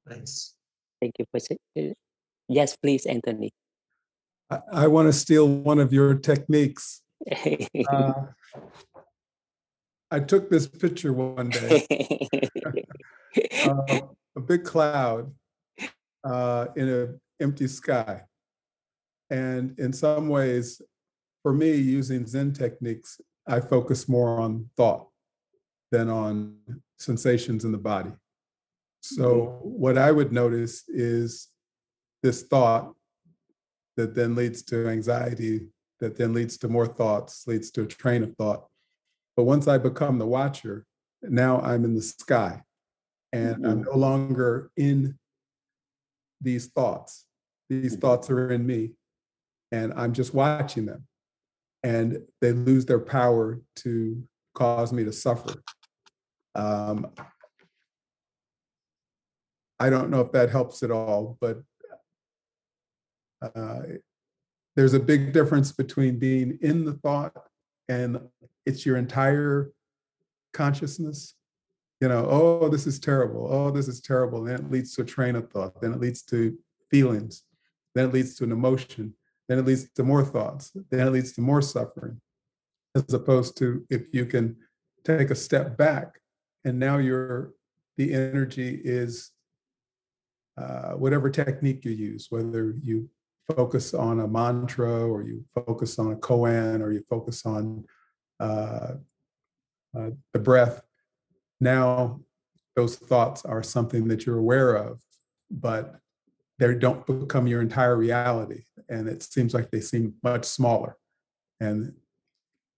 [0.08, 0.54] Thanks.
[1.02, 1.94] Thank you for saying.
[2.48, 3.52] Yes, please, Anthony.
[4.50, 7.02] I, I want to steal one of your techniques.
[7.90, 8.14] Uh,
[10.12, 11.86] I took this picture one day,
[13.64, 14.00] uh,
[14.36, 15.34] a big cloud
[16.26, 18.24] uh, in an empty sky.
[19.30, 20.82] And in some ways,
[21.44, 25.08] for me, using Zen techniques, I focus more on thought
[25.92, 26.58] than on
[26.98, 28.12] sensations in the body.
[29.02, 31.50] So, what I would notice is
[32.24, 32.96] this thought
[33.98, 35.68] that then leads to anxiety,
[36.00, 38.66] that then leads to more thoughts, leads to a train of thought.
[39.38, 40.86] But once I become the watcher,
[41.22, 42.64] now I'm in the sky
[43.32, 43.66] and mm-hmm.
[43.66, 45.20] I'm no longer in
[46.46, 47.26] these thoughts.
[47.70, 48.02] These mm-hmm.
[48.02, 48.92] thoughts are in me
[49.72, 51.06] and I'm just watching them.
[51.84, 54.24] And they lose their power to
[54.56, 55.62] cause me to suffer.
[56.56, 57.12] Um,
[59.80, 61.62] I don't know if that helps at all, but
[63.42, 63.82] uh,
[64.76, 67.36] there's a big difference between being in the thought
[67.88, 68.20] and
[68.66, 69.72] it's your entire
[70.54, 71.36] consciousness.
[72.02, 73.48] You know, oh, this is terrible.
[73.50, 74.44] Oh, this is terrible.
[74.44, 75.82] Then it leads to a train of thought.
[75.82, 76.58] Then it leads to
[76.92, 77.44] feelings.
[77.94, 79.14] Then it leads to an emotion.
[79.48, 80.72] Then it leads to more thoughts.
[80.92, 82.20] Then it leads to more suffering.
[82.96, 84.58] As opposed to if you can
[85.04, 86.20] take a step back
[86.64, 87.54] and now you're
[87.98, 89.32] the energy is
[90.58, 93.10] uh, whatever technique you use, whether you
[93.56, 97.86] focus on a mantra or you focus on a koan or you focus on
[98.40, 98.94] uh,
[99.98, 100.82] uh, the breath,
[101.60, 102.22] now
[102.76, 105.02] those thoughts are something that you're aware of,
[105.50, 106.00] but
[106.60, 108.64] they don't become your entire reality.
[108.90, 110.98] And it seems like they seem much smaller.
[111.60, 111.94] And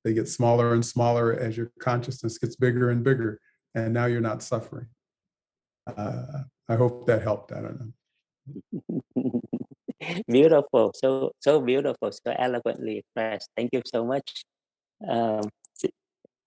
[0.03, 3.39] they get smaller and smaller as your consciousness gets bigger and bigger.
[3.75, 4.87] And now you're not suffering.
[5.85, 7.51] Uh, I hope that helped.
[7.51, 9.41] I don't know.
[10.27, 13.49] beautiful, so so beautiful, so eloquently expressed.
[13.55, 14.43] Thank you so much.
[15.07, 15.49] Um,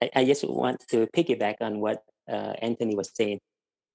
[0.02, 2.02] I, I, just want to piggyback on what
[2.62, 3.40] Anthony was saying.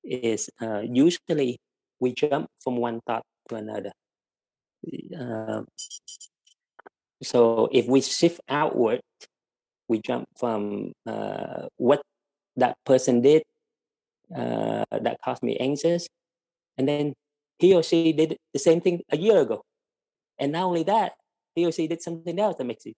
[0.08, 1.58] Is uh, usually
[2.00, 3.92] we jump from one thought to another.
[5.18, 5.66] Um,
[7.24, 9.02] so if we shift outward,
[9.88, 12.04] we jump from uh, what
[12.56, 13.42] that person did
[14.30, 16.08] uh, that caused me anxious,
[16.78, 17.14] and then
[17.58, 19.64] he or she did the same thing a year ago,
[20.38, 21.14] and not only that,
[21.56, 22.94] he or she did something else that makes you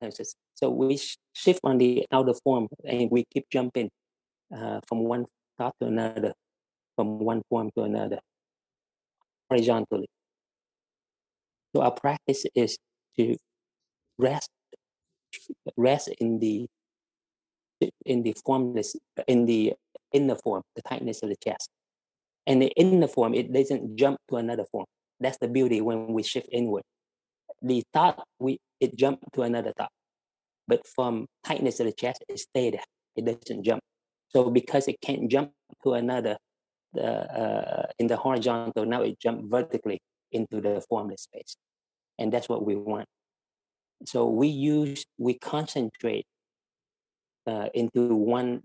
[0.00, 0.34] anxious.
[0.54, 1.00] So we
[1.34, 3.90] shift on the outer form, and we keep jumping
[4.54, 5.26] uh, from one
[5.58, 6.32] thought to another,
[6.96, 8.18] from one form to another,
[9.48, 10.08] horizontally.
[11.74, 12.78] So our practice is
[13.18, 13.36] to
[14.18, 14.50] rest,
[15.76, 16.68] rest in the
[18.06, 18.94] in the formless,
[19.26, 19.74] in the
[20.12, 21.68] inner form, the tightness of the chest.
[22.46, 24.86] And in the form, it doesn't jump to another form.
[25.20, 26.82] That's the beauty when we shift inward.
[27.60, 29.90] The thought, we it jump to another thought.
[30.66, 32.84] But from tightness of the chest, it stay there.
[33.16, 33.82] It doesn't jump.
[34.34, 35.52] So because it can't jump
[35.84, 36.36] to another
[36.92, 41.56] the, uh, in the horizontal, now it jump vertically into the formless space.
[42.18, 43.06] And that's what we want.
[44.06, 46.26] So we use, we concentrate
[47.46, 48.62] uh, into one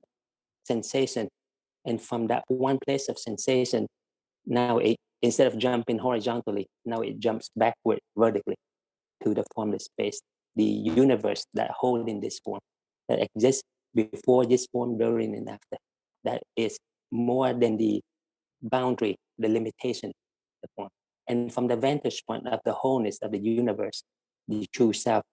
[0.65, 1.29] sensation
[1.85, 3.87] and from that one place of sensation,
[4.45, 8.55] now it instead of jumping horizontally, now it jumps backward vertically
[9.23, 10.21] to the formless space.
[10.57, 12.59] the universe that holding this form,
[13.07, 13.63] that exists
[13.97, 15.77] before this form, during and after.
[16.23, 16.77] That is
[17.11, 18.01] more than the
[18.61, 20.11] boundary, the limitation,
[20.61, 20.89] the form.
[21.27, 24.03] And from the vantage point of the wholeness of the universe,
[24.47, 25.23] the true self,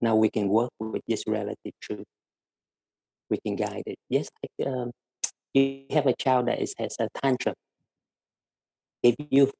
[0.00, 2.06] now we can work with this relative truth.
[3.30, 3.98] We can guide it.
[4.08, 4.90] Yes, like, um,
[5.54, 7.54] you have a child that is, has a tantrum.
[9.02, 9.50] If you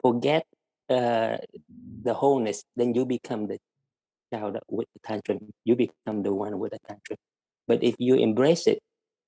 [0.00, 0.44] forget
[0.88, 1.38] uh,
[2.02, 3.58] the wholeness, then you become the
[4.32, 5.38] child with the tantrum.
[5.64, 7.18] You become the one with the tantrum.
[7.66, 8.78] But if you embrace it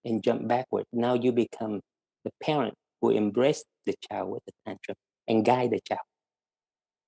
[0.05, 1.81] and jump backward, now you become
[2.25, 4.97] the parent who embrace the child with the tantrum
[5.27, 6.07] and guide the child.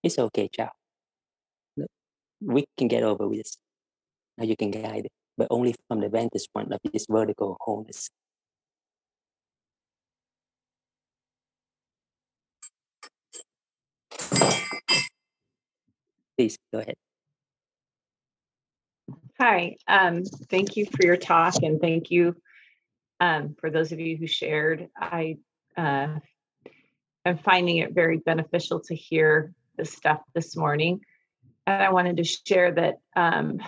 [0.02, 0.70] It's okay, child.
[2.40, 3.58] We can get over with this.
[4.38, 8.08] Now you can guide it, but only from the vantage point of this vertical wholeness.
[16.36, 16.94] Please go ahead.
[19.40, 22.36] Hi, um, thank you for your talk and thank you
[23.20, 24.88] um, for those of you who shared.
[24.94, 25.38] I
[25.78, 26.18] uh,
[27.24, 31.00] am finding it very beneficial to hear this stuff this morning.
[31.66, 33.60] And I wanted to share that um,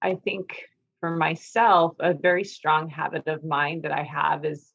[0.00, 0.62] I think
[1.00, 4.72] for myself, a very strong habit of mind that I have is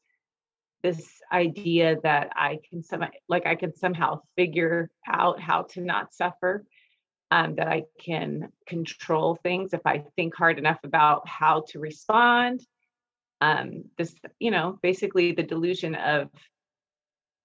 [0.84, 6.14] this idea that I can some like I can somehow figure out how to not
[6.14, 6.64] suffer
[7.32, 12.60] um, that I can control things if I think hard enough about how to respond.
[13.40, 16.28] Um, this, you know, basically the delusion of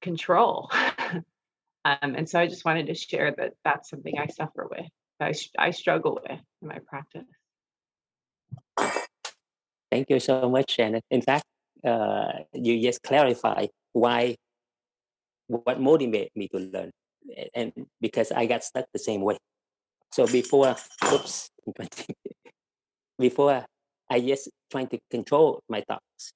[0.02, 0.70] control.
[1.10, 1.24] um,
[1.86, 4.90] and so I just wanted to share that that's something I suffer with,
[5.22, 7.24] I, I struggle with in my practice.
[9.90, 11.02] Thank you so much, Shannon.
[11.10, 11.46] In fact,
[11.86, 14.36] uh, you just clarify why,
[15.48, 16.92] what motivated me to learn.
[17.56, 17.72] And
[18.02, 19.38] because I got stuck the same way.
[20.12, 20.76] So before,
[21.14, 21.50] oops,
[23.20, 23.66] before
[24.10, 26.34] I just trying to control my thoughts.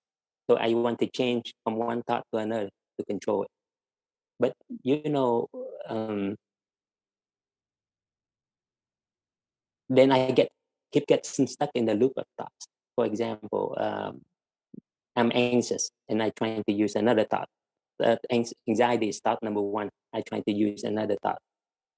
[0.49, 3.49] So I want to change from one thought to another to control it.
[4.39, 4.53] But
[4.83, 5.47] you know,
[5.87, 6.35] um,
[9.89, 10.49] then I get
[10.91, 12.67] keep getting stuck in the loop of thoughts.
[12.95, 14.21] For example, um,
[15.15, 17.47] I'm anxious and I trying to use another thought.
[17.99, 18.19] That
[18.67, 19.89] anxiety is thought number one.
[20.13, 21.39] I try to use another thought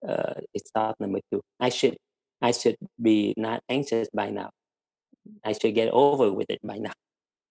[0.08, 1.42] uh, it's thought number two.
[1.60, 1.98] I should
[2.42, 4.50] I should be not anxious by now.
[5.46, 6.92] I should get over with it by now.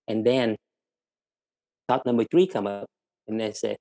[0.06, 0.56] And then
[1.88, 2.86] thought number three come up
[3.26, 3.76] and they say,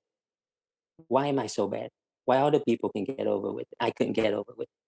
[1.07, 1.89] why am I so bad?
[2.25, 3.77] Why other people can get over with it?
[3.79, 4.79] I couldn't get over with it.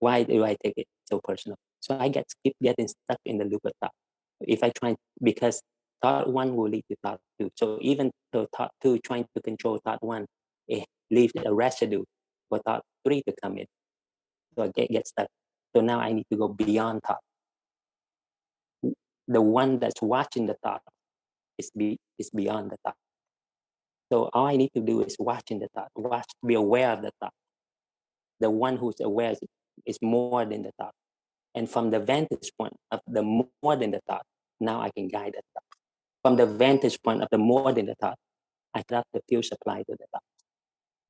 [0.00, 1.56] Why do I take it so personal?
[1.80, 3.92] So I get keep getting stuck in the loop of thought.
[4.40, 5.62] If I try because
[6.02, 7.50] thought one will lead to thought two.
[7.56, 10.26] So even though thought two trying to control thought one,
[10.68, 12.02] it leaves a residue
[12.48, 13.66] for thought three to come in.
[14.56, 15.28] So I get, get stuck.
[15.74, 17.20] So now I need to go beyond thought.
[19.28, 20.82] The one that's watching the thought
[21.58, 22.96] is be is beyond the thought.
[24.12, 27.12] So all I need to do is watching the thought, watch, be aware of the
[27.18, 27.32] thought.
[28.40, 29.34] The one who's aware
[29.86, 30.92] is, more than the thought.
[31.54, 34.26] And from the vantage point of the more than the thought,
[34.60, 35.64] now I can guide the thought.
[36.22, 38.18] From the vantage point of the more than the thought,
[38.74, 40.22] I got the fuel supply to the thought.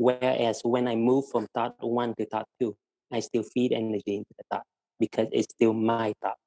[0.03, 2.75] Whereas when I move from thought one to thought two,
[3.13, 4.65] I still feed energy into the thought
[4.99, 6.39] because it's still my thought.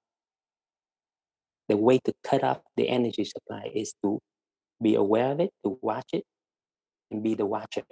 [1.69, 4.19] The way to cut off the energy supply is to
[4.83, 6.25] be aware of it, to watch it,
[7.09, 7.83] and be the watcher.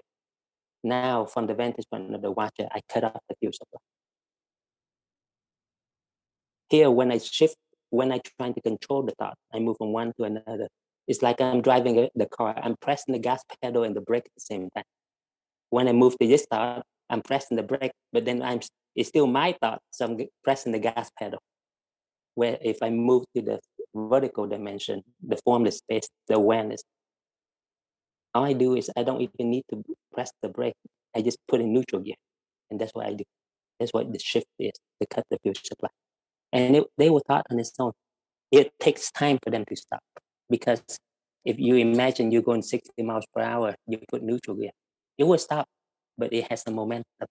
[0.83, 3.79] Now, from the vantage point of the watcher, I cut off the fuel supply.
[6.67, 7.55] Here, when I shift,
[7.89, 10.67] when I try to control the thought, I move from one to another.
[11.07, 12.53] It's like I'm driving the car.
[12.61, 14.83] I'm pressing the gas pedal and the brake at the same time
[15.73, 18.59] when I move to this thought, I'm pressing the brake, but then I'm
[18.95, 21.39] it's still my thought, so I'm pressing the gas pedal.
[22.35, 23.59] Where if I move to the
[23.95, 26.83] vertical dimension, the formless space, the awareness,
[28.35, 29.83] all I do is I don't even need to
[30.13, 30.75] press the brake.
[31.15, 32.19] I just put in neutral gear,
[32.69, 33.23] and that's what I do.
[33.79, 35.89] That's what the shift is to cut the fuel supply.
[36.51, 37.93] And it, they were taught on its own.
[38.51, 40.03] It takes time for them to stop
[40.51, 40.83] because
[41.43, 44.69] if you imagine you're going 60 miles per hour, you put neutral gear
[45.17, 45.67] it will stop,
[46.17, 47.27] but it has a momentum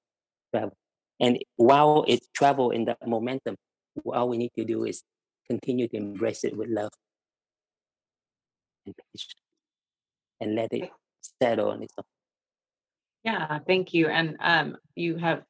[0.55, 0.77] travel.
[1.21, 3.57] And while it travel in that momentum,
[4.07, 5.03] all we need to do is
[5.49, 6.91] continue to embrace it with love
[8.87, 9.35] and patience
[10.41, 10.91] and let it
[11.41, 12.05] settle on its own.
[13.25, 14.09] Yeah, thank you.
[14.09, 15.43] And um, you have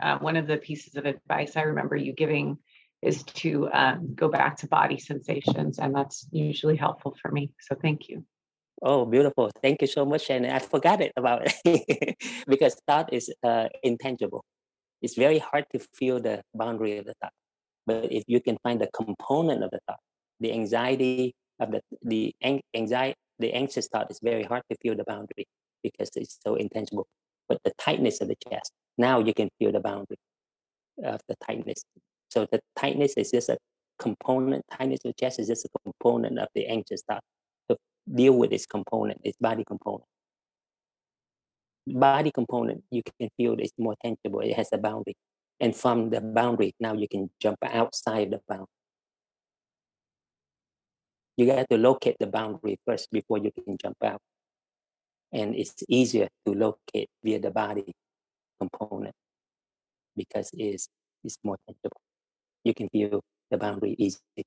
[0.00, 2.58] uh, one of the pieces of advice I remember you giving
[3.02, 7.50] is to um, go back to body sensations, and that's usually helpful for me.
[7.60, 8.24] So thank you.
[8.82, 9.50] Oh, beautiful.
[9.62, 10.30] Thank you so much.
[10.30, 12.16] And I forgot it about it
[12.46, 14.44] because thought is uh, intangible.
[15.02, 17.32] it's very hard to feel the boundary of the thought.
[17.86, 20.00] But if you can find the component of the thought,
[20.40, 22.34] the anxiety of the the
[22.74, 25.46] anxiety, the anxious thought is very hard to feel the boundary
[25.82, 27.06] because it's so intangible.
[27.48, 30.18] But the tightness of the chest, now you can feel the boundary
[31.04, 31.84] of the tightness.
[32.30, 33.58] So the tightness is just a
[33.98, 34.64] component.
[34.72, 37.22] Tightness of the chest is just a component of the anxious thought.
[38.14, 40.04] Deal with its component, its body component
[41.94, 44.40] body component, you can feel it's more tangible.
[44.40, 45.16] It has a boundary.
[45.60, 48.66] And from the boundary, now you can jump outside the boundary.
[51.36, 54.20] You got to locate the boundary first before you can jump out.
[55.32, 57.92] And it's easier to locate via the body
[58.60, 59.14] component
[60.16, 60.88] because it's,
[61.22, 62.00] it's more tangible.
[62.64, 64.44] You can feel the boundary easily.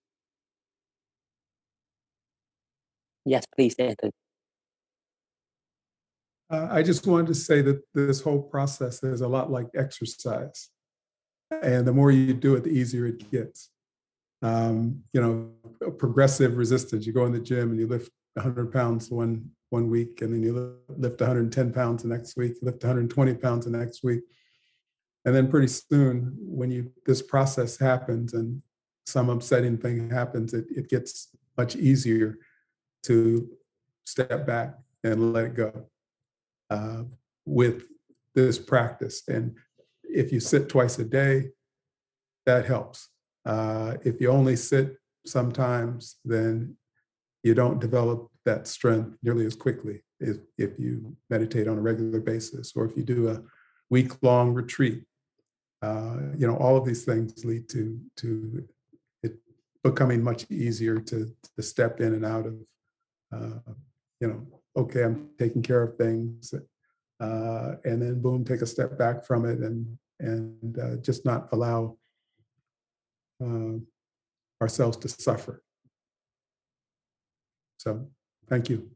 [3.26, 4.12] Yes, please, Anthony.
[6.50, 10.70] Uh, I just wanted to say that this whole process is a lot like exercise.
[11.62, 13.70] And the more you do it, the easier it gets.
[14.42, 17.06] Um, you know, progressive resistance.
[17.06, 20.44] You go in the gym and you lift 100 pounds one one week, and then
[20.44, 24.22] you lift 110 pounds the next week, you lift 120 pounds the next week.
[25.24, 28.62] And then pretty soon, when you this process happens and
[29.06, 32.38] some upsetting thing happens, it, it gets much easier
[33.04, 33.50] to
[34.06, 35.86] step back and let it go
[36.70, 37.04] uh,
[37.46, 37.84] with
[38.36, 39.24] this practice.
[39.28, 39.56] And
[40.04, 41.50] if you sit twice a day,
[42.46, 43.10] that helps.
[43.46, 46.76] Uh, if you only sit sometimes, then
[47.44, 52.20] you don't develop that strength nearly as quickly if, if you meditate on a regular
[52.20, 53.42] basis or if you do a
[53.90, 55.04] week long retreat.
[55.82, 58.64] Uh, you know, all of these things lead to to
[59.24, 59.36] it
[59.84, 62.56] becoming much easier to to step in and out of.
[63.32, 63.60] Uh,
[64.20, 66.54] you know, okay, I'm taking care of things,
[67.20, 71.50] uh, and then boom, take a step back from it and and uh, just not
[71.52, 71.98] allow
[73.44, 73.78] uh,
[74.62, 75.64] ourselves to suffer.
[77.78, 78.08] So,
[78.48, 78.92] thank you.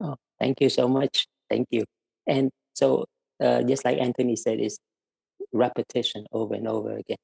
[0.00, 1.26] Oh, thank you so much.
[1.50, 1.84] Thank you.
[2.26, 3.06] And so,
[3.42, 4.78] uh, just like Anthony said, is
[5.52, 7.16] repetition over and over again,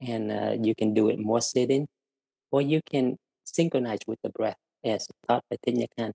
[0.00, 1.88] and you can do it more sitting,
[2.52, 6.12] or you can synchronize with the breath as Thich Nhat Hanh.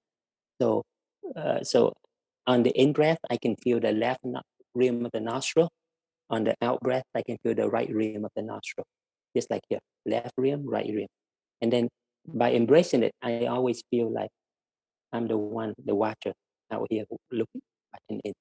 [0.61, 0.83] So,
[1.35, 1.93] uh, so
[2.47, 4.21] on the in breath, I can feel the left
[4.73, 5.69] rim of the nostril.
[6.29, 8.85] On the out breath, I can feel the right rim of the nostril.
[9.35, 11.07] Just like here, left rim, right rim.
[11.61, 11.89] And then
[12.25, 14.29] by embracing it, I always feel like
[15.11, 16.33] I'm the one, the watcher
[16.71, 17.61] out here looking,
[17.93, 18.33] watching it.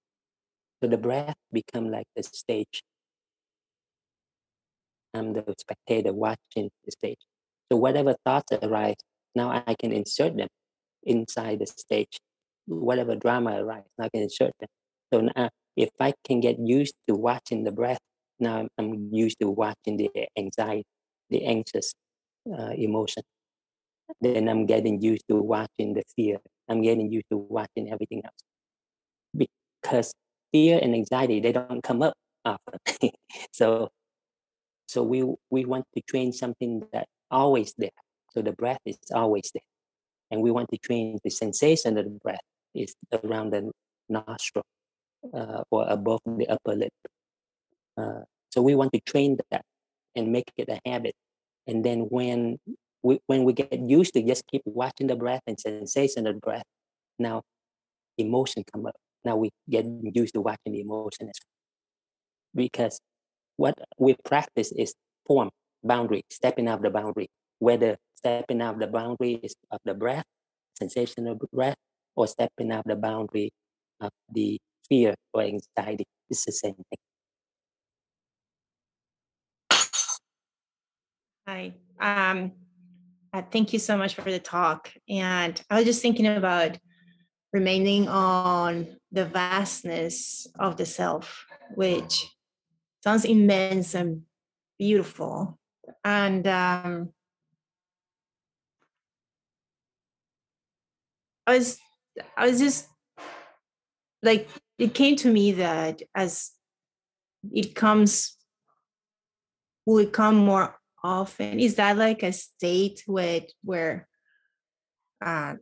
[0.83, 2.83] So the breath become like the stage.
[5.13, 7.19] I'm the spectator watching the stage.
[7.71, 8.97] So whatever thoughts arise,
[9.35, 10.49] now I can insert them
[11.03, 12.19] inside the stage.
[12.67, 14.69] Whatever drama arises, I can insert them.
[15.13, 17.99] So now, if I can get used to watching the breath,
[18.39, 20.85] now I'm used to watching the anxiety,
[21.31, 21.93] the anxious
[22.53, 23.23] uh, emotion.
[24.21, 26.39] Then I'm getting used to watching the fear.
[26.69, 29.47] I'm getting used to watching everything else.
[29.83, 30.13] Because
[30.53, 32.15] fear and anxiety, they don't come up
[32.45, 33.11] often.
[33.53, 33.91] so
[34.87, 37.91] so we we want to train something that always there.
[38.33, 39.63] So the breath is always there.
[40.31, 42.41] And we want to train the sensation of the breath
[42.75, 43.71] is around the
[44.09, 44.65] nostril
[45.35, 46.93] uh, or above the upper lip.
[47.97, 48.21] Uh,
[48.51, 49.65] so we want to train that
[50.15, 51.15] and make it a habit.
[51.67, 52.59] And then when
[53.03, 56.41] we, when we get used to just keep watching the breath and sensation of the
[56.41, 56.65] breath,
[57.19, 57.43] now
[58.19, 58.97] emotion come up.
[59.25, 62.65] Now we get used to watching the emotion as well.
[62.65, 63.01] Because
[63.57, 64.95] what we practice is
[65.27, 65.51] form,
[65.85, 67.29] boundary, stepping out the boundary,
[67.59, 69.41] whether stepping out the boundary
[69.71, 70.25] of the breath,
[70.77, 71.77] sensation of breath,
[72.15, 73.51] or stepping out the boundary
[74.01, 76.05] of the fear or anxiety.
[76.29, 77.01] It's the same thing.
[81.49, 81.75] Hi.
[81.99, 82.53] Um,
[83.33, 84.93] uh, thank you so much for the talk.
[85.09, 86.79] And I was just thinking about
[87.53, 92.27] remaining on the vastness of the self, which
[93.03, 94.23] sounds immense and
[94.79, 95.59] beautiful.
[96.05, 97.13] And um,
[101.51, 101.79] I was
[102.37, 102.87] I was just
[104.23, 104.49] like
[104.79, 106.53] it came to me that as
[107.53, 108.37] it comes
[109.85, 111.59] will it come more often?
[111.59, 114.07] Is that like a state where where
[115.25, 115.55] uh,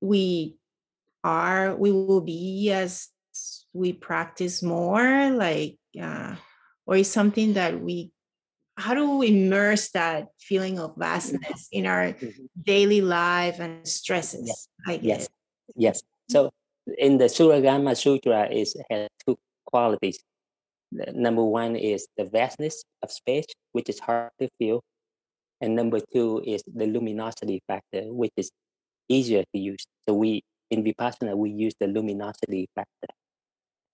[0.00, 0.56] we
[1.22, 3.08] are we will be as
[3.74, 6.36] we practice more like uh,
[6.86, 8.10] or is something that we
[8.76, 12.44] how do we immerse that feeling of vastness in our mm-hmm.
[12.64, 14.68] daily life and stresses yes.
[14.86, 15.04] I guess.
[15.04, 15.28] yes
[15.76, 16.50] yes so
[16.98, 20.18] in the Surangama Sutra is has two qualities
[21.12, 24.82] number one is the vastness of space, which is hard to feel.
[25.60, 28.50] And number two is the luminosity factor, which is
[29.08, 29.86] easier to use.
[30.08, 33.12] So we in Vipassana we use the luminosity factor.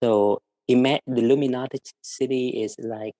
[0.03, 3.12] So ima- the luminosity is like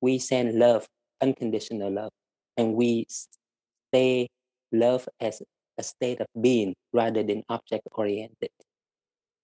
[0.00, 0.86] we send love,
[1.20, 2.10] unconditional love,
[2.56, 4.28] and we stay
[4.72, 5.42] love as
[5.78, 8.50] a state of being rather than object oriented.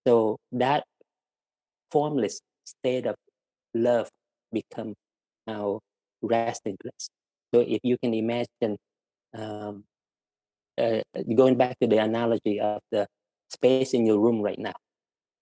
[0.07, 0.85] So that
[1.91, 3.17] formless state of
[3.75, 4.09] love
[4.53, 4.95] become
[5.49, 5.79] our
[6.23, 7.09] resting place.
[7.55, 8.79] So if you can imagine,
[9.35, 9.85] um,
[10.79, 11.01] uh,
[11.35, 13.07] going back to the analogy of the
[13.51, 14.73] space in your room right now,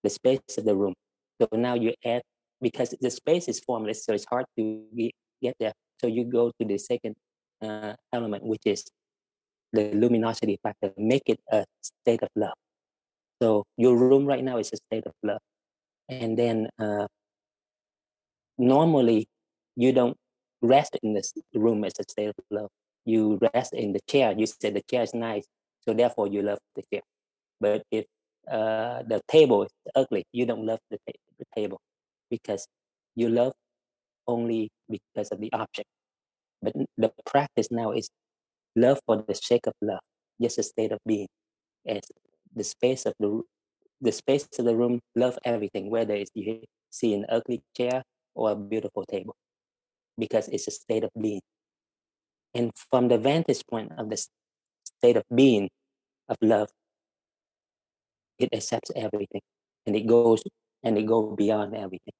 [0.02, 0.94] the space of the room.
[1.40, 2.22] So now you add
[2.60, 4.84] because the space is formless, so it's hard to
[5.40, 5.72] get there.
[6.00, 7.16] So you go to the second
[7.60, 8.84] uh, element, which is
[9.72, 10.92] the luminosity factor.
[10.96, 12.56] Make it a state of love.
[13.42, 15.40] So your room right now is a state of love,
[16.08, 17.06] and then uh,
[18.58, 19.28] normally
[19.76, 20.16] you don't
[20.62, 22.70] rest in this room as a state of love.
[23.04, 24.34] You rest in the chair.
[24.36, 25.44] You said the chair is nice,
[25.86, 27.02] so therefore you love the chair.
[27.60, 28.06] But if
[28.50, 31.80] uh, the table is ugly, you don't love the, ta- the table
[32.30, 32.66] because
[33.14, 33.52] you love
[34.30, 35.88] only because of the object.
[36.62, 38.08] But the practice now is
[38.76, 40.04] love for the sake of love,
[40.40, 41.28] just a state of being.
[41.86, 42.02] As
[42.54, 43.42] the space of the
[44.00, 48.02] the space of the room, love everything, whether it's you see an ugly chair
[48.34, 49.36] or a beautiful table,
[50.16, 51.42] because it's a state of being.
[52.54, 54.18] And from the vantage point of the
[54.84, 55.68] state of being
[56.28, 56.68] of love,
[58.38, 59.42] it accepts everything
[59.86, 60.42] and it goes
[60.82, 62.14] and it goes beyond everything.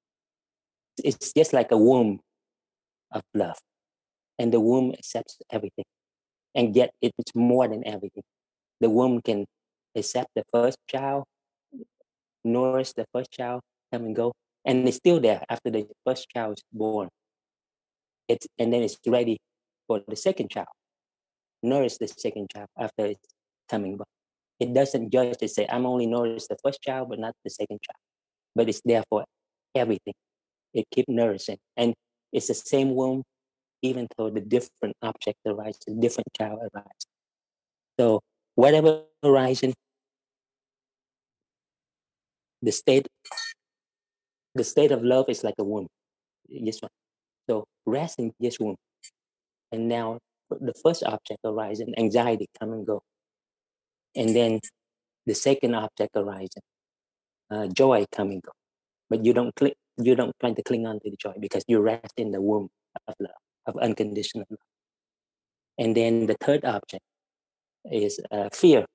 [1.03, 2.19] It's just like a womb
[3.11, 3.57] of love.
[4.39, 5.85] And the womb accepts everything.
[6.55, 8.23] And yet it's more than everything.
[8.79, 9.45] The womb can
[9.95, 11.25] accept the first child,
[12.43, 14.33] nourish the first child, come and go.
[14.65, 17.09] And it's still there after the first child is born.
[18.27, 19.37] It's and then it's ready
[19.87, 20.67] for the second child.
[21.63, 23.27] Nourish the second child after it's
[23.69, 24.07] coming back.
[24.59, 27.79] It doesn't judge to say, I'm only nourish the first child, but not the second
[27.81, 28.01] child.
[28.55, 29.25] But it's there for
[29.75, 30.13] everything.
[30.73, 31.57] It keeps nourishing.
[31.75, 31.93] And
[32.31, 33.23] it's the same womb,
[33.81, 37.07] even though the different object arises, different child arises.
[37.99, 38.21] So
[38.55, 39.73] whatever horizon,
[42.61, 43.07] the state,
[44.55, 45.87] the state of love is like a womb.
[46.47, 46.91] This one.
[47.49, 48.75] So rest in this womb.
[49.71, 50.19] And now
[50.49, 53.01] the first object arises, anxiety come and go.
[54.15, 54.59] And then
[55.25, 56.61] the second object arises,
[57.49, 58.51] uh, joy come and go.
[59.09, 59.75] But you don't click,
[60.05, 62.69] you don't try to cling on to the joy because you rest in the womb
[63.07, 64.59] of love, of unconditional love.
[65.77, 67.03] And then the third object
[67.91, 68.85] is uh, fear.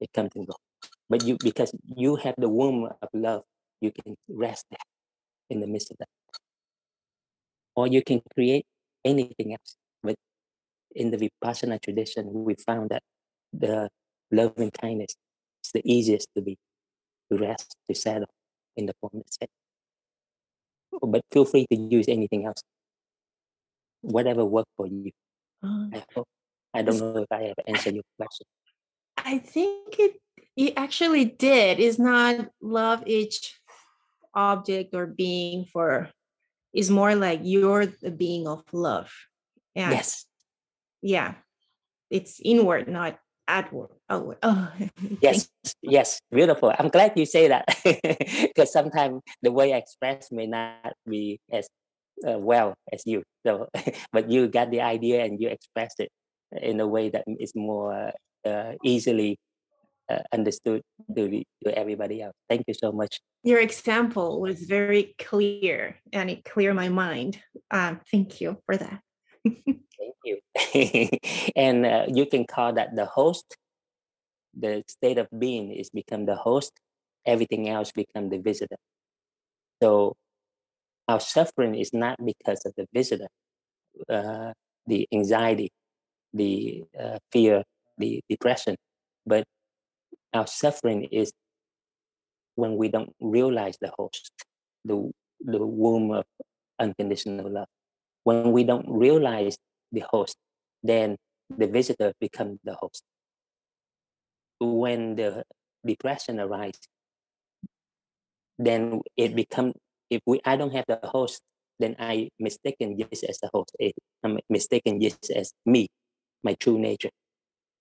[0.00, 0.54] It comes and go.
[1.08, 3.42] But you, because you have the womb of love,
[3.80, 4.78] you can rest there
[5.50, 6.08] in the midst of that.
[7.76, 8.64] Or you can create
[9.04, 9.76] anything else.
[10.02, 10.16] But
[10.94, 13.02] in the Vipassana tradition, we found that
[13.52, 13.88] the
[14.30, 15.14] loving kindness
[15.64, 16.56] is the easiest to be,
[17.30, 18.28] to rest, to settle
[18.76, 19.50] in the form state.
[20.92, 22.62] Oh, but feel free to use anything else,
[24.02, 25.10] whatever works for you.
[25.62, 26.28] I hope.
[26.74, 28.46] I don't know if I have answered your question.
[29.16, 30.20] I think it
[30.56, 31.80] it actually did.
[31.80, 33.60] Is not love each
[34.34, 36.10] object or being for
[36.72, 39.12] is more like you're the being of love.
[39.74, 39.90] Yeah.
[39.90, 40.26] Yes.
[41.02, 41.34] Yeah.
[42.10, 43.18] It's inward, not
[43.48, 43.90] outward.
[44.08, 44.38] Outward.
[44.42, 44.70] Oh
[45.22, 45.48] Yes,
[45.82, 46.72] yes, beautiful.
[46.78, 51.68] I'm glad you say that because sometimes the way I express may not be as
[52.26, 53.22] uh, well as you.
[53.46, 53.68] So,
[54.12, 56.08] but you got the idea and you express it
[56.60, 58.12] in a way that is more
[58.44, 59.38] uh, easily
[60.10, 60.82] uh, understood
[61.16, 62.34] to, the, to everybody else.
[62.48, 63.20] Thank you so much.
[63.44, 67.38] your example was very clear and it cleared my mind.
[67.70, 69.00] Um, thank you for that.
[71.56, 73.56] And uh, you can call that the host.
[74.54, 76.72] The state of being is become the host.
[77.26, 78.76] Everything else become the visitor.
[79.82, 80.16] So
[81.08, 83.28] our suffering is not because of the visitor,
[84.08, 84.52] uh,
[84.86, 85.70] the anxiety,
[86.32, 87.64] the uh, fear,
[87.98, 88.76] the depression,
[89.26, 89.44] but
[90.32, 91.32] our suffering is
[92.54, 94.32] when we don't realize the host,
[94.84, 96.24] the the womb of
[96.78, 97.68] unconditional love.
[98.24, 99.56] When we don't realize
[99.92, 100.36] the host,
[100.82, 101.16] then
[101.50, 103.02] the visitor becomes the host.
[104.60, 105.44] When the
[105.84, 106.80] depression arises,
[108.58, 109.74] then it becomes
[110.10, 111.40] if we I don't have the host,
[111.78, 113.74] then I mistaken just as the host.
[113.80, 113.90] Eh,
[114.22, 115.88] I'm mistaken just as me,
[116.42, 117.10] my true nature.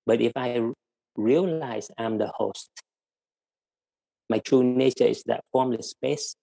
[0.05, 0.61] But if I
[1.15, 2.69] realize I'm the host,
[4.29, 6.35] my true nature is that formless space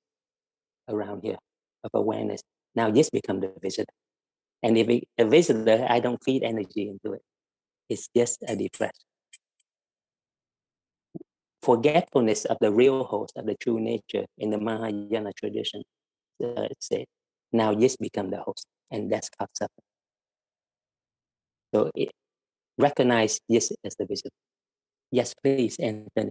[0.88, 1.38] around here.
[1.84, 2.42] of awareness.
[2.74, 3.92] Now just become the visitor.
[4.62, 7.22] And if it, a visitor, I don't feed energy into it.
[7.88, 8.92] It's just a depression.
[11.62, 15.82] Forgetfulness of the real host of the true nature in the Mahayana tradition
[16.44, 17.04] uh, said,
[17.52, 18.66] now just become the host.
[18.90, 19.84] And that's called suffering.
[21.74, 22.10] So it,
[22.78, 24.30] recognize yes as the visitor.
[25.10, 26.30] Yes, please, Anthony.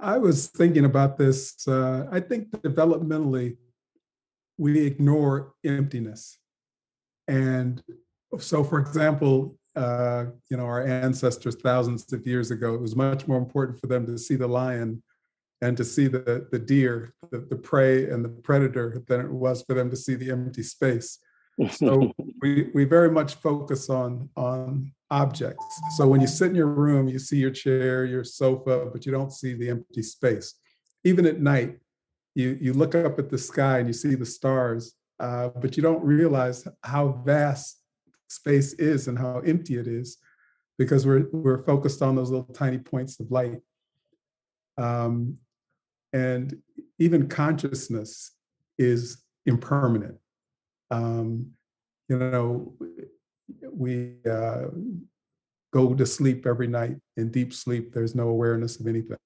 [0.00, 1.66] I was thinking about this.
[1.66, 3.56] Uh, I think developmentally,
[4.58, 6.38] we ignore emptiness.
[7.28, 7.82] And
[8.38, 13.26] so, for example, uh, you know, our ancestors thousands of years ago, it was much
[13.26, 15.02] more important for them to see the lion
[15.60, 19.62] and to see the, the deer, the, the prey and the predator than it was
[19.62, 21.18] for them to see the empty space.
[21.70, 22.12] So
[22.42, 25.64] we, we very much focus on, on objects.
[25.96, 29.12] So when you sit in your room, you see your chair, your sofa, but you
[29.12, 30.54] don't see the empty space.
[31.04, 31.78] Even at night,
[32.34, 34.94] you, you look up at the sky and you see the stars,
[35.24, 37.80] uh, but you don't realize how vast
[38.28, 40.18] space is and how empty it is
[40.76, 43.58] because we're, we're focused on those little tiny points of light.
[44.76, 45.38] Um,
[46.12, 46.60] and
[46.98, 48.32] even consciousness
[48.78, 50.18] is impermanent.
[50.90, 51.52] Um,
[52.10, 52.74] you know,
[53.72, 54.64] we uh,
[55.72, 57.94] go to sleep every night in deep sleep.
[57.94, 59.16] There's no awareness of anything.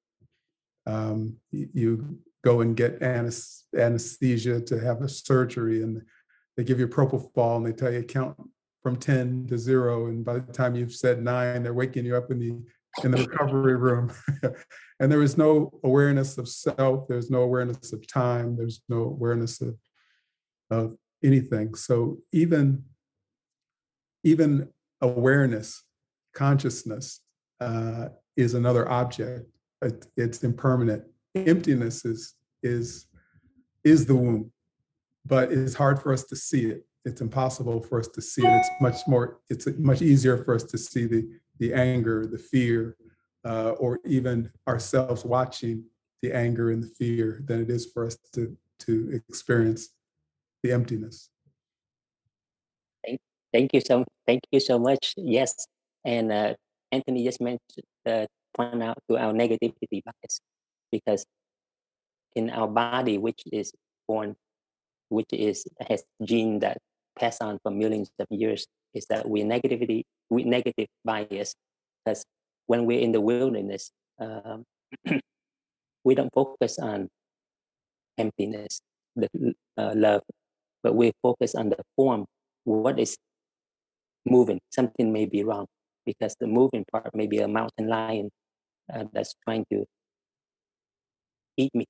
[0.86, 6.02] Um, you go and get anesthesia to have a surgery, and
[6.56, 8.36] they give you propofol, and they tell you count
[8.82, 12.30] from ten to zero, and by the time you've said nine, they're waking you up
[12.30, 12.58] in the
[13.04, 14.12] in the recovery room.
[15.00, 17.06] and there is no awareness of self.
[17.08, 18.56] There's no awareness of time.
[18.56, 19.76] There's no awareness of
[20.70, 21.74] of anything.
[21.74, 22.84] So even
[24.24, 24.68] even
[25.00, 25.84] awareness,
[26.34, 27.20] consciousness
[27.60, 29.46] uh, is another object.
[29.82, 31.04] It, it's impermanent.
[31.34, 33.06] Emptiness is is
[33.84, 34.50] is the womb,
[35.24, 36.84] but it's hard for us to see it.
[37.04, 38.50] It's impossible for us to see it.
[38.50, 39.40] It's much more.
[39.48, 42.96] It's much easier for us to see the the anger, the fear,
[43.44, 45.84] uh, or even ourselves watching
[46.22, 49.90] the anger and the fear than it is for us to to experience
[50.62, 51.30] the emptiness.
[53.52, 55.14] Thank you so thank you so much.
[55.16, 55.66] Yes,
[56.04, 56.54] and uh,
[56.92, 60.40] Anthony just mentioned uh, point out to our negativity bias
[60.90, 61.24] because
[62.34, 63.72] in our body, which is
[64.06, 64.36] born,
[65.08, 66.78] which is has gene that
[67.18, 71.54] pass on for millions of years, is that we negativity we negative bias
[72.04, 72.24] because
[72.66, 74.64] when we're in the wilderness, um,
[76.04, 77.08] we don't focus on
[78.18, 78.80] emptiness,
[79.16, 79.28] the
[79.76, 80.22] uh, love,
[80.82, 82.26] but we focus on the form.
[82.64, 83.16] What is
[84.28, 84.60] moving.
[84.70, 85.66] Something may be wrong
[86.04, 88.30] because the moving part may be a mountain lion
[88.92, 89.84] uh, that's trying to
[91.58, 91.84] eat me.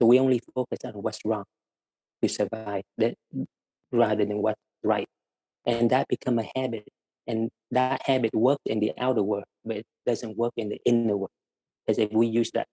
[0.00, 1.44] So we only focus on what's wrong
[2.22, 3.14] to survive that,
[3.90, 5.08] rather than what's right.
[5.64, 6.84] And that become a habit.
[7.26, 11.16] And that habit works in the outer world, but it doesn't work in the inner
[11.16, 11.30] world.
[11.86, 12.66] Because if we use that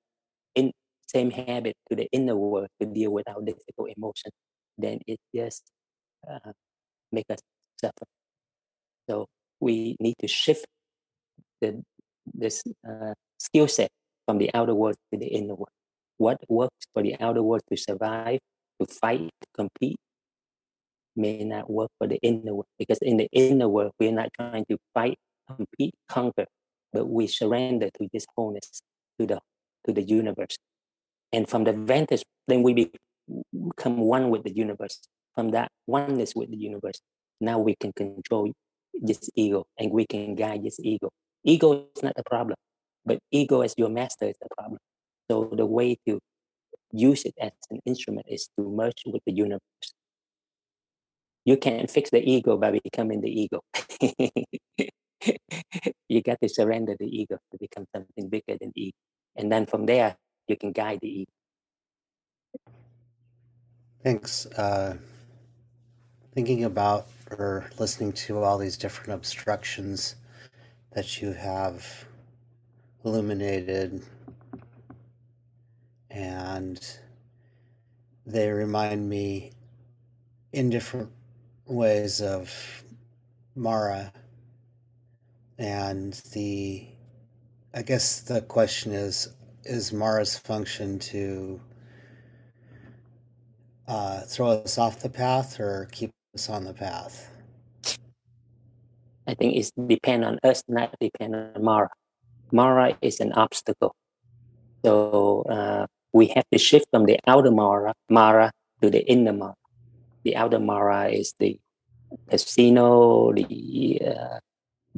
[0.56, 0.72] in
[1.08, 4.32] same habit to the inner world to deal with our difficult emotion,
[4.78, 5.64] then it just
[6.30, 6.52] uh,
[7.12, 7.40] make us
[7.80, 8.06] suffer.
[9.10, 9.28] So
[9.60, 10.66] we need to shift
[11.62, 11.84] the,
[12.34, 13.90] this uh, skill set
[14.26, 15.70] from the outer world to the inner world.
[16.20, 18.40] What works for the outer world to survive,
[18.80, 19.98] to fight, to compete,
[21.16, 22.68] may not work for the inner world.
[22.78, 25.18] Because in the inner world, we're not trying to fight,
[25.48, 26.46] compete, conquer,
[26.92, 28.82] but we surrender to this wholeness,
[29.18, 29.40] to the
[29.86, 30.58] to the universe.
[31.32, 32.92] And from the vantage, then we
[33.78, 35.00] become one with the universe.
[35.36, 37.00] From that oneness with the universe,
[37.40, 38.52] now we can control
[38.94, 41.10] this ego and we can guide this ego.
[41.46, 42.58] Ego is not the problem,
[43.06, 44.80] but ego as your master is the problem.
[45.30, 46.20] So the way to
[46.92, 49.94] use it as an instrument is to merge with the universe.
[51.46, 53.62] You can't fix the ego by becoming the ego.
[56.10, 58.98] you got to surrender the ego to become something bigger than the ego.
[59.36, 60.16] And then from there,
[60.48, 61.32] you can guide the ego.
[64.04, 64.46] Thanks.
[64.48, 64.98] Uh,
[66.34, 70.16] thinking about or listening to all these different obstructions
[70.94, 72.06] that you have
[73.06, 74.04] illuminated
[76.20, 76.80] and
[78.26, 79.54] they remind me
[80.52, 81.10] in different
[81.66, 82.84] ways of
[83.56, 84.12] Mara
[85.58, 86.88] and the
[87.74, 89.30] I guess the question is
[89.64, 91.62] is Mara's function to
[93.88, 97.32] uh, throw us off the path or keep us on the path?
[99.28, 101.90] I think it's depend on us, not depend on Mara.
[102.52, 103.96] Mara is an obstacle.
[104.84, 108.52] So uh, we have to shift from the outer Mara, Mara
[108.82, 109.56] to the inner Mara.
[110.24, 111.60] the outer Mara is the
[112.30, 114.40] casino, the uh,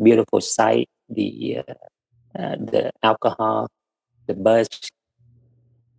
[0.02, 1.74] beautiful sight, the uh,
[2.40, 3.68] uh, the alcohol,
[4.28, 4.68] the buzz.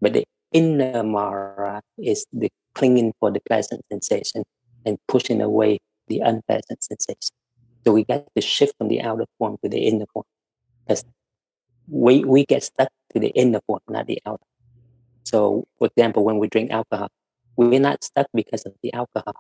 [0.00, 4.44] But the inner Mara is the clinging for the pleasant sensation
[4.84, 7.36] and pushing away the unpleasant sensation.
[7.84, 10.24] So we got to shift from the outer form to the inner form.
[10.86, 11.04] Because
[11.88, 14.42] we, we get stuck to the inner form, not the outer.
[15.24, 17.08] So, for example, when we drink alcohol,
[17.56, 19.34] we're not stuck because of the alcohol.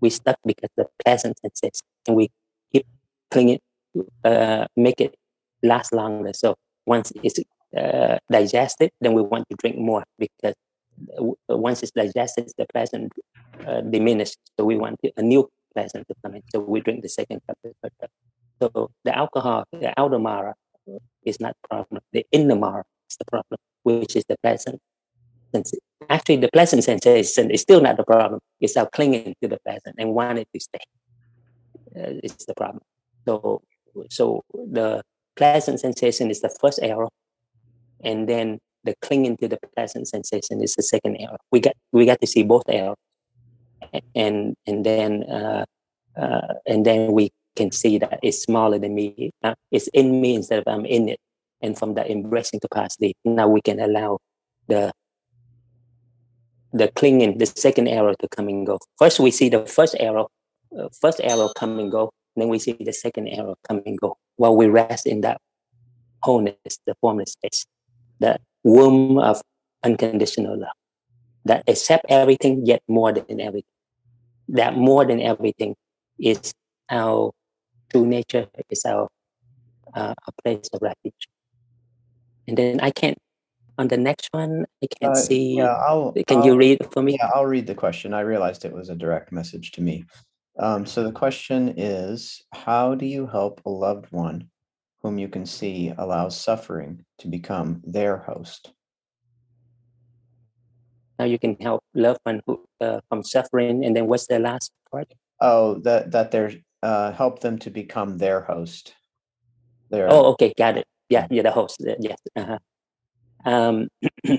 [0.00, 1.86] We're stuck because the pleasant sensation.
[2.06, 2.30] And we
[2.72, 2.86] keep
[3.30, 3.60] clinging,
[4.24, 5.14] uh, make it
[5.62, 6.32] last longer.
[6.32, 6.56] So
[6.86, 7.38] once it's
[7.76, 10.54] uh, digested, then we want to drink more because
[11.18, 13.12] uh, once it's digested, the pleasant
[13.66, 14.36] uh, diminishes.
[14.58, 16.42] So we want a new pleasant to come in.
[16.52, 18.10] So we drink the second cup, the third cup.
[18.60, 20.54] So the alcohol, the outer mara
[21.24, 22.02] is not problem.
[22.12, 24.80] The inner is the problem, which is the pleasant.
[26.08, 28.40] Actually, the pleasant sensation is still not the problem.
[28.60, 30.80] It's our clinging to the pleasant and wanting to stay.
[31.96, 32.82] Uh, it's the problem.
[33.26, 33.62] So,
[34.10, 35.02] so the
[35.36, 37.08] pleasant sensation is the first error,
[38.02, 41.38] and then the clinging to the pleasant sensation is the second error.
[41.50, 42.96] We got we got to see both errors,
[44.14, 45.64] and and then uh,
[46.16, 49.30] uh, and then we can see that it's smaller than me.
[49.42, 51.20] Uh, it's in me instead of I'm in it,
[51.60, 54.18] and from that embracing capacity, now we can allow
[54.68, 54.92] the
[56.72, 58.78] the clinging, the second arrow to come and go.
[58.98, 60.28] First, we see the first arrow,
[60.78, 62.10] uh, first arrow come and go.
[62.36, 65.40] Then we see the second arrow come and go while we rest in that
[66.22, 67.66] wholeness, the formless space,
[68.20, 69.42] the womb of
[69.82, 70.76] unconditional love
[71.44, 73.64] that accept everything yet more than everything.
[74.48, 75.74] That more than everything
[76.18, 76.52] is
[76.90, 77.32] our
[77.90, 79.08] true nature, is our,
[79.94, 81.28] uh, our place of refuge.
[82.46, 83.18] And then I can't
[83.80, 86.12] on the next one i can't Uh, see yeah, I'll.
[86.28, 88.12] can you I'll- read for me Yeah, I'll read the question.
[88.12, 90.04] I realized it was a direct message to me.
[90.66, 94.38] Um, so the question is, how do you help a loved one
[95.02, 98.62] whom you can see allows suffering to become their host?
[101.18, 104.72] now you can help loved one who uh, from suffering and then what's the last
[104.90, 105.08] part
[105.40, 106.52] Oh, that that they're
[106.82, 108.94] uh, help them to become their host.
[109.92, 112.58] Their oh okay got it yeah you're the host uh, yes uh-huh.
[113.44, 113.88] Um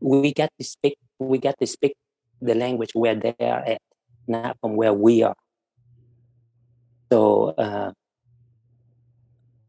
[0.00, 1.94] we got to speak we got to speak
[2.40, 3.80] the language where they are at
[4.28, 5.36] not from where we are.
[7.12, 7.92] So uh,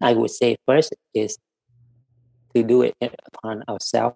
[0.02, 1.38] i would say first is
[2.56, 4.16] to do it upon ourselves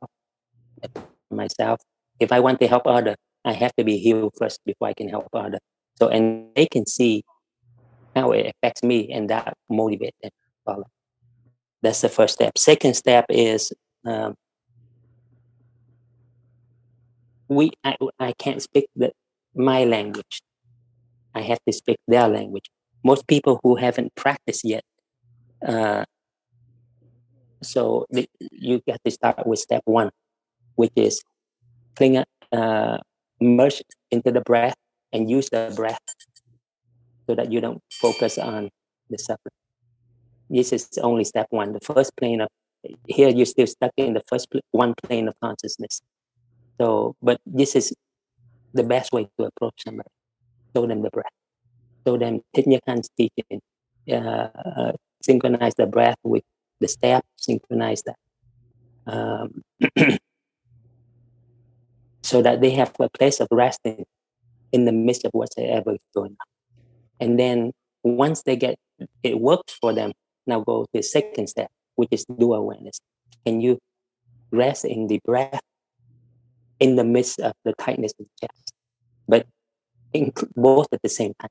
[0.84, 1.80] upon myself.
[2.20, 5.10] If i want to help other i have to be healed first before i can
[5.10, 5.60] help other.
[6.00, 7.24] So and they can see
[8.16, 10.32] how it affects me and that motivates them
[10.66, 10.86] follow
[11.82, 12.58] that's the first step.
[12.58, 13.72] Second step is
[14.06, 14.36] um,
[17.48, 19.12] we I, I can't speak the,
[19.56, 20.42] my language.
[21.34, 22.70] I have to speak their language.
[23.04, 24.84] Most people who haven't practiced yet
[25.66, 26.06] uh,
[27.62, 30.10] so the, you got to start with step one
[30.76, 31.22] which is
[31.96, 32.98] cling uh,
[33.40, 34.76] merge into the breath
[35.14, 36.00] and use the breath
[37.28, 38.70] so that you don't focus on
[39.10, 39.61] the suffering
[40.52, 41.74] this is only step one.
[41.74, 42.50] The first plane of
[43.08, 46.02] here you're still stuck in the first pl- one plane of consciousness.
[46.80, 47.94] So but this is
[48.74, 50.10] the best way to approach somebody.
[50.76, 51.38] Show them the breath.
[52.06, 53.62] Show them Thich Nhat Hanh's teaching
[54.12, 54.92] uh, uh,
[55.22, 56.44] synchronize the breath with
[56.80, 58.16] the step synchronize that
[59.08, 59.62] um,
[62.24, 64.06] so that they have a place of resting
[64.72, 66.48] in the midst of whatever is going on.
[67.20, 67.72] And then
[68.04, 68.78] once they get
[69.24, 70.12] it works for them
[70.48, 73.00] now go to the second step which is dual awareness.
[73.46, 73.78] Can you
[74.52, 75.62] rest in the breath
[76.80, 78.74] in the midst of the tightness of the chest
[79.28, 79.46] but
[80.14, 81.50] in both at the same time?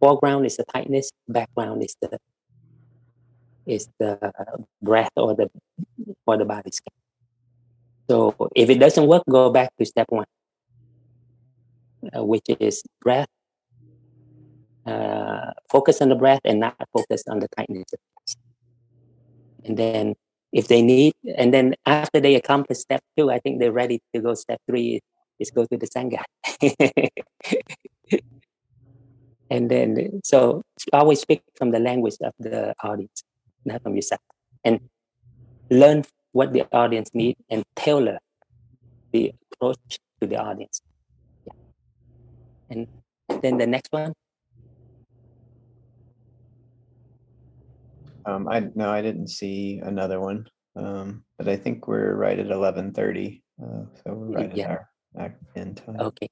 [0.00, 2.18] Foreground is the tightness background is the
[3.66, 4.32] is the
[4.82, 5.50] breath or the
[6.26, 6.92] or the body scan.
[8.08, 10.26] So if it doesn't work go back to step one
[12.14, 13.28] uh, which is breath
[14.86, 17.92] uh, focus on the breath and not focus on the tightness.
[19.64, 20.14] And then
[20.52, 24.20] if they need, and then after they accomplish step two, I think they're ready to
[24.20, 25.00] go step three
[25.38, 26.22] is go to the Sangha.
[29.50, 30.62] and then, so
[30.92, 33.22] always speak from the language of the audience,
[33.64, 34.20] not from yourself.
[34.64, 34.80] And
[35.70, 38.18] learn what the audience need and tailor
[39.12, 40.80] the approach to the audience.
[41.46, 41.52] Yeah.
[42.70, 42.86] And
[43.42, 44.14] then the next one,
[48.26, 50.46] Um, I no, I didn't see another one.
[50.74, 53.42] Um, but I think we're right at eleven thirty.
[53.62, 54.84] Uh, so we're right Yeah.
[55.16, 56.00] at our in time.
[56.00, 56.28] Okay.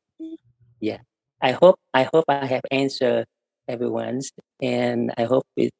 [0.81, 0.99] yeah,
[1.41, 3.27] I hope I hope I have answered
[3.69, 5.73] everyone's, and I hope it,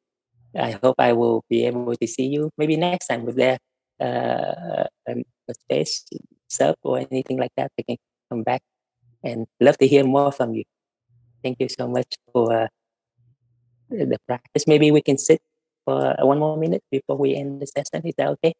[0.57, 3.59] I hope I will be able to see you maybe next time with there
[4.01, 6.05] uh, a space
[6.49, 7.71] sub or anything like that.
[7.77, 7.97] I can
[8.31, 8.61] come back
[9.23, 10.63] and love to hear more from you.
[11.43, 12.67] Thank you so much for uh,
[13.89, 14.65] the practice.
[14.65, 15.41] Maybe we can sit
[15.85, 18.05] for one more minute before we end the session.
[18.05, 18.53] Is that okay?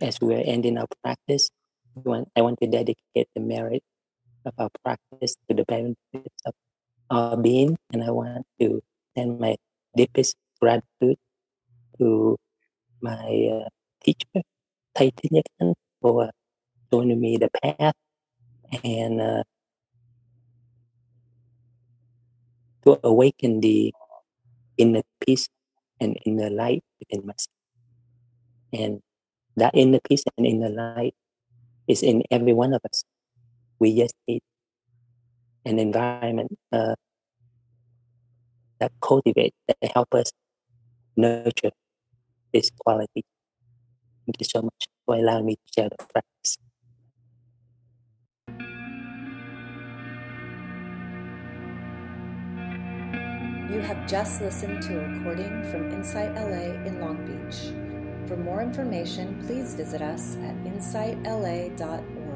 [0.00, 1.50] As we're ending our practice,
[1.96, 3.82] I want to dedicate the merit
[4.44, 6.54] of our practice to the benefits of
[7.10, 8.80] our being, and I want to
[9.16, 9.56] send my
[9.96, 11.18] deepest gratitude
[11.98, 12.36] to
[13.00, 13.68] my uh,
[14.04, 14.42] teacher,
[14.94, 15.10] Thầy
[16.00, 16.30] for
[16.92, 17.94] showing me the path
[18.84, 19.42] and uh,
[22.84, 23.92] to awaken the
[24.76, 25.48] inner peace
[26.00, 27.54] and inner light within myself.
[28.72, 29.00] And
[29.58, 31.14] that inner peace and inner light
[31.86, 33.04] is in every one of us.
[33.78, 34.42] We just need
[35.64, 36.94] an environment uh,
[38.80, 40.32] that cultivate, that help us
[41.16, 41.70] nurture
[42.52, 43.24] this quality.
[44.26, 46.58] Thank you so much for allowing me to share the practice.
[53.70, 57.87] You have just listened to a recording from Insight LA in Long Beach.
[58.28, 62.27] For more information, please visit us at insightla.org.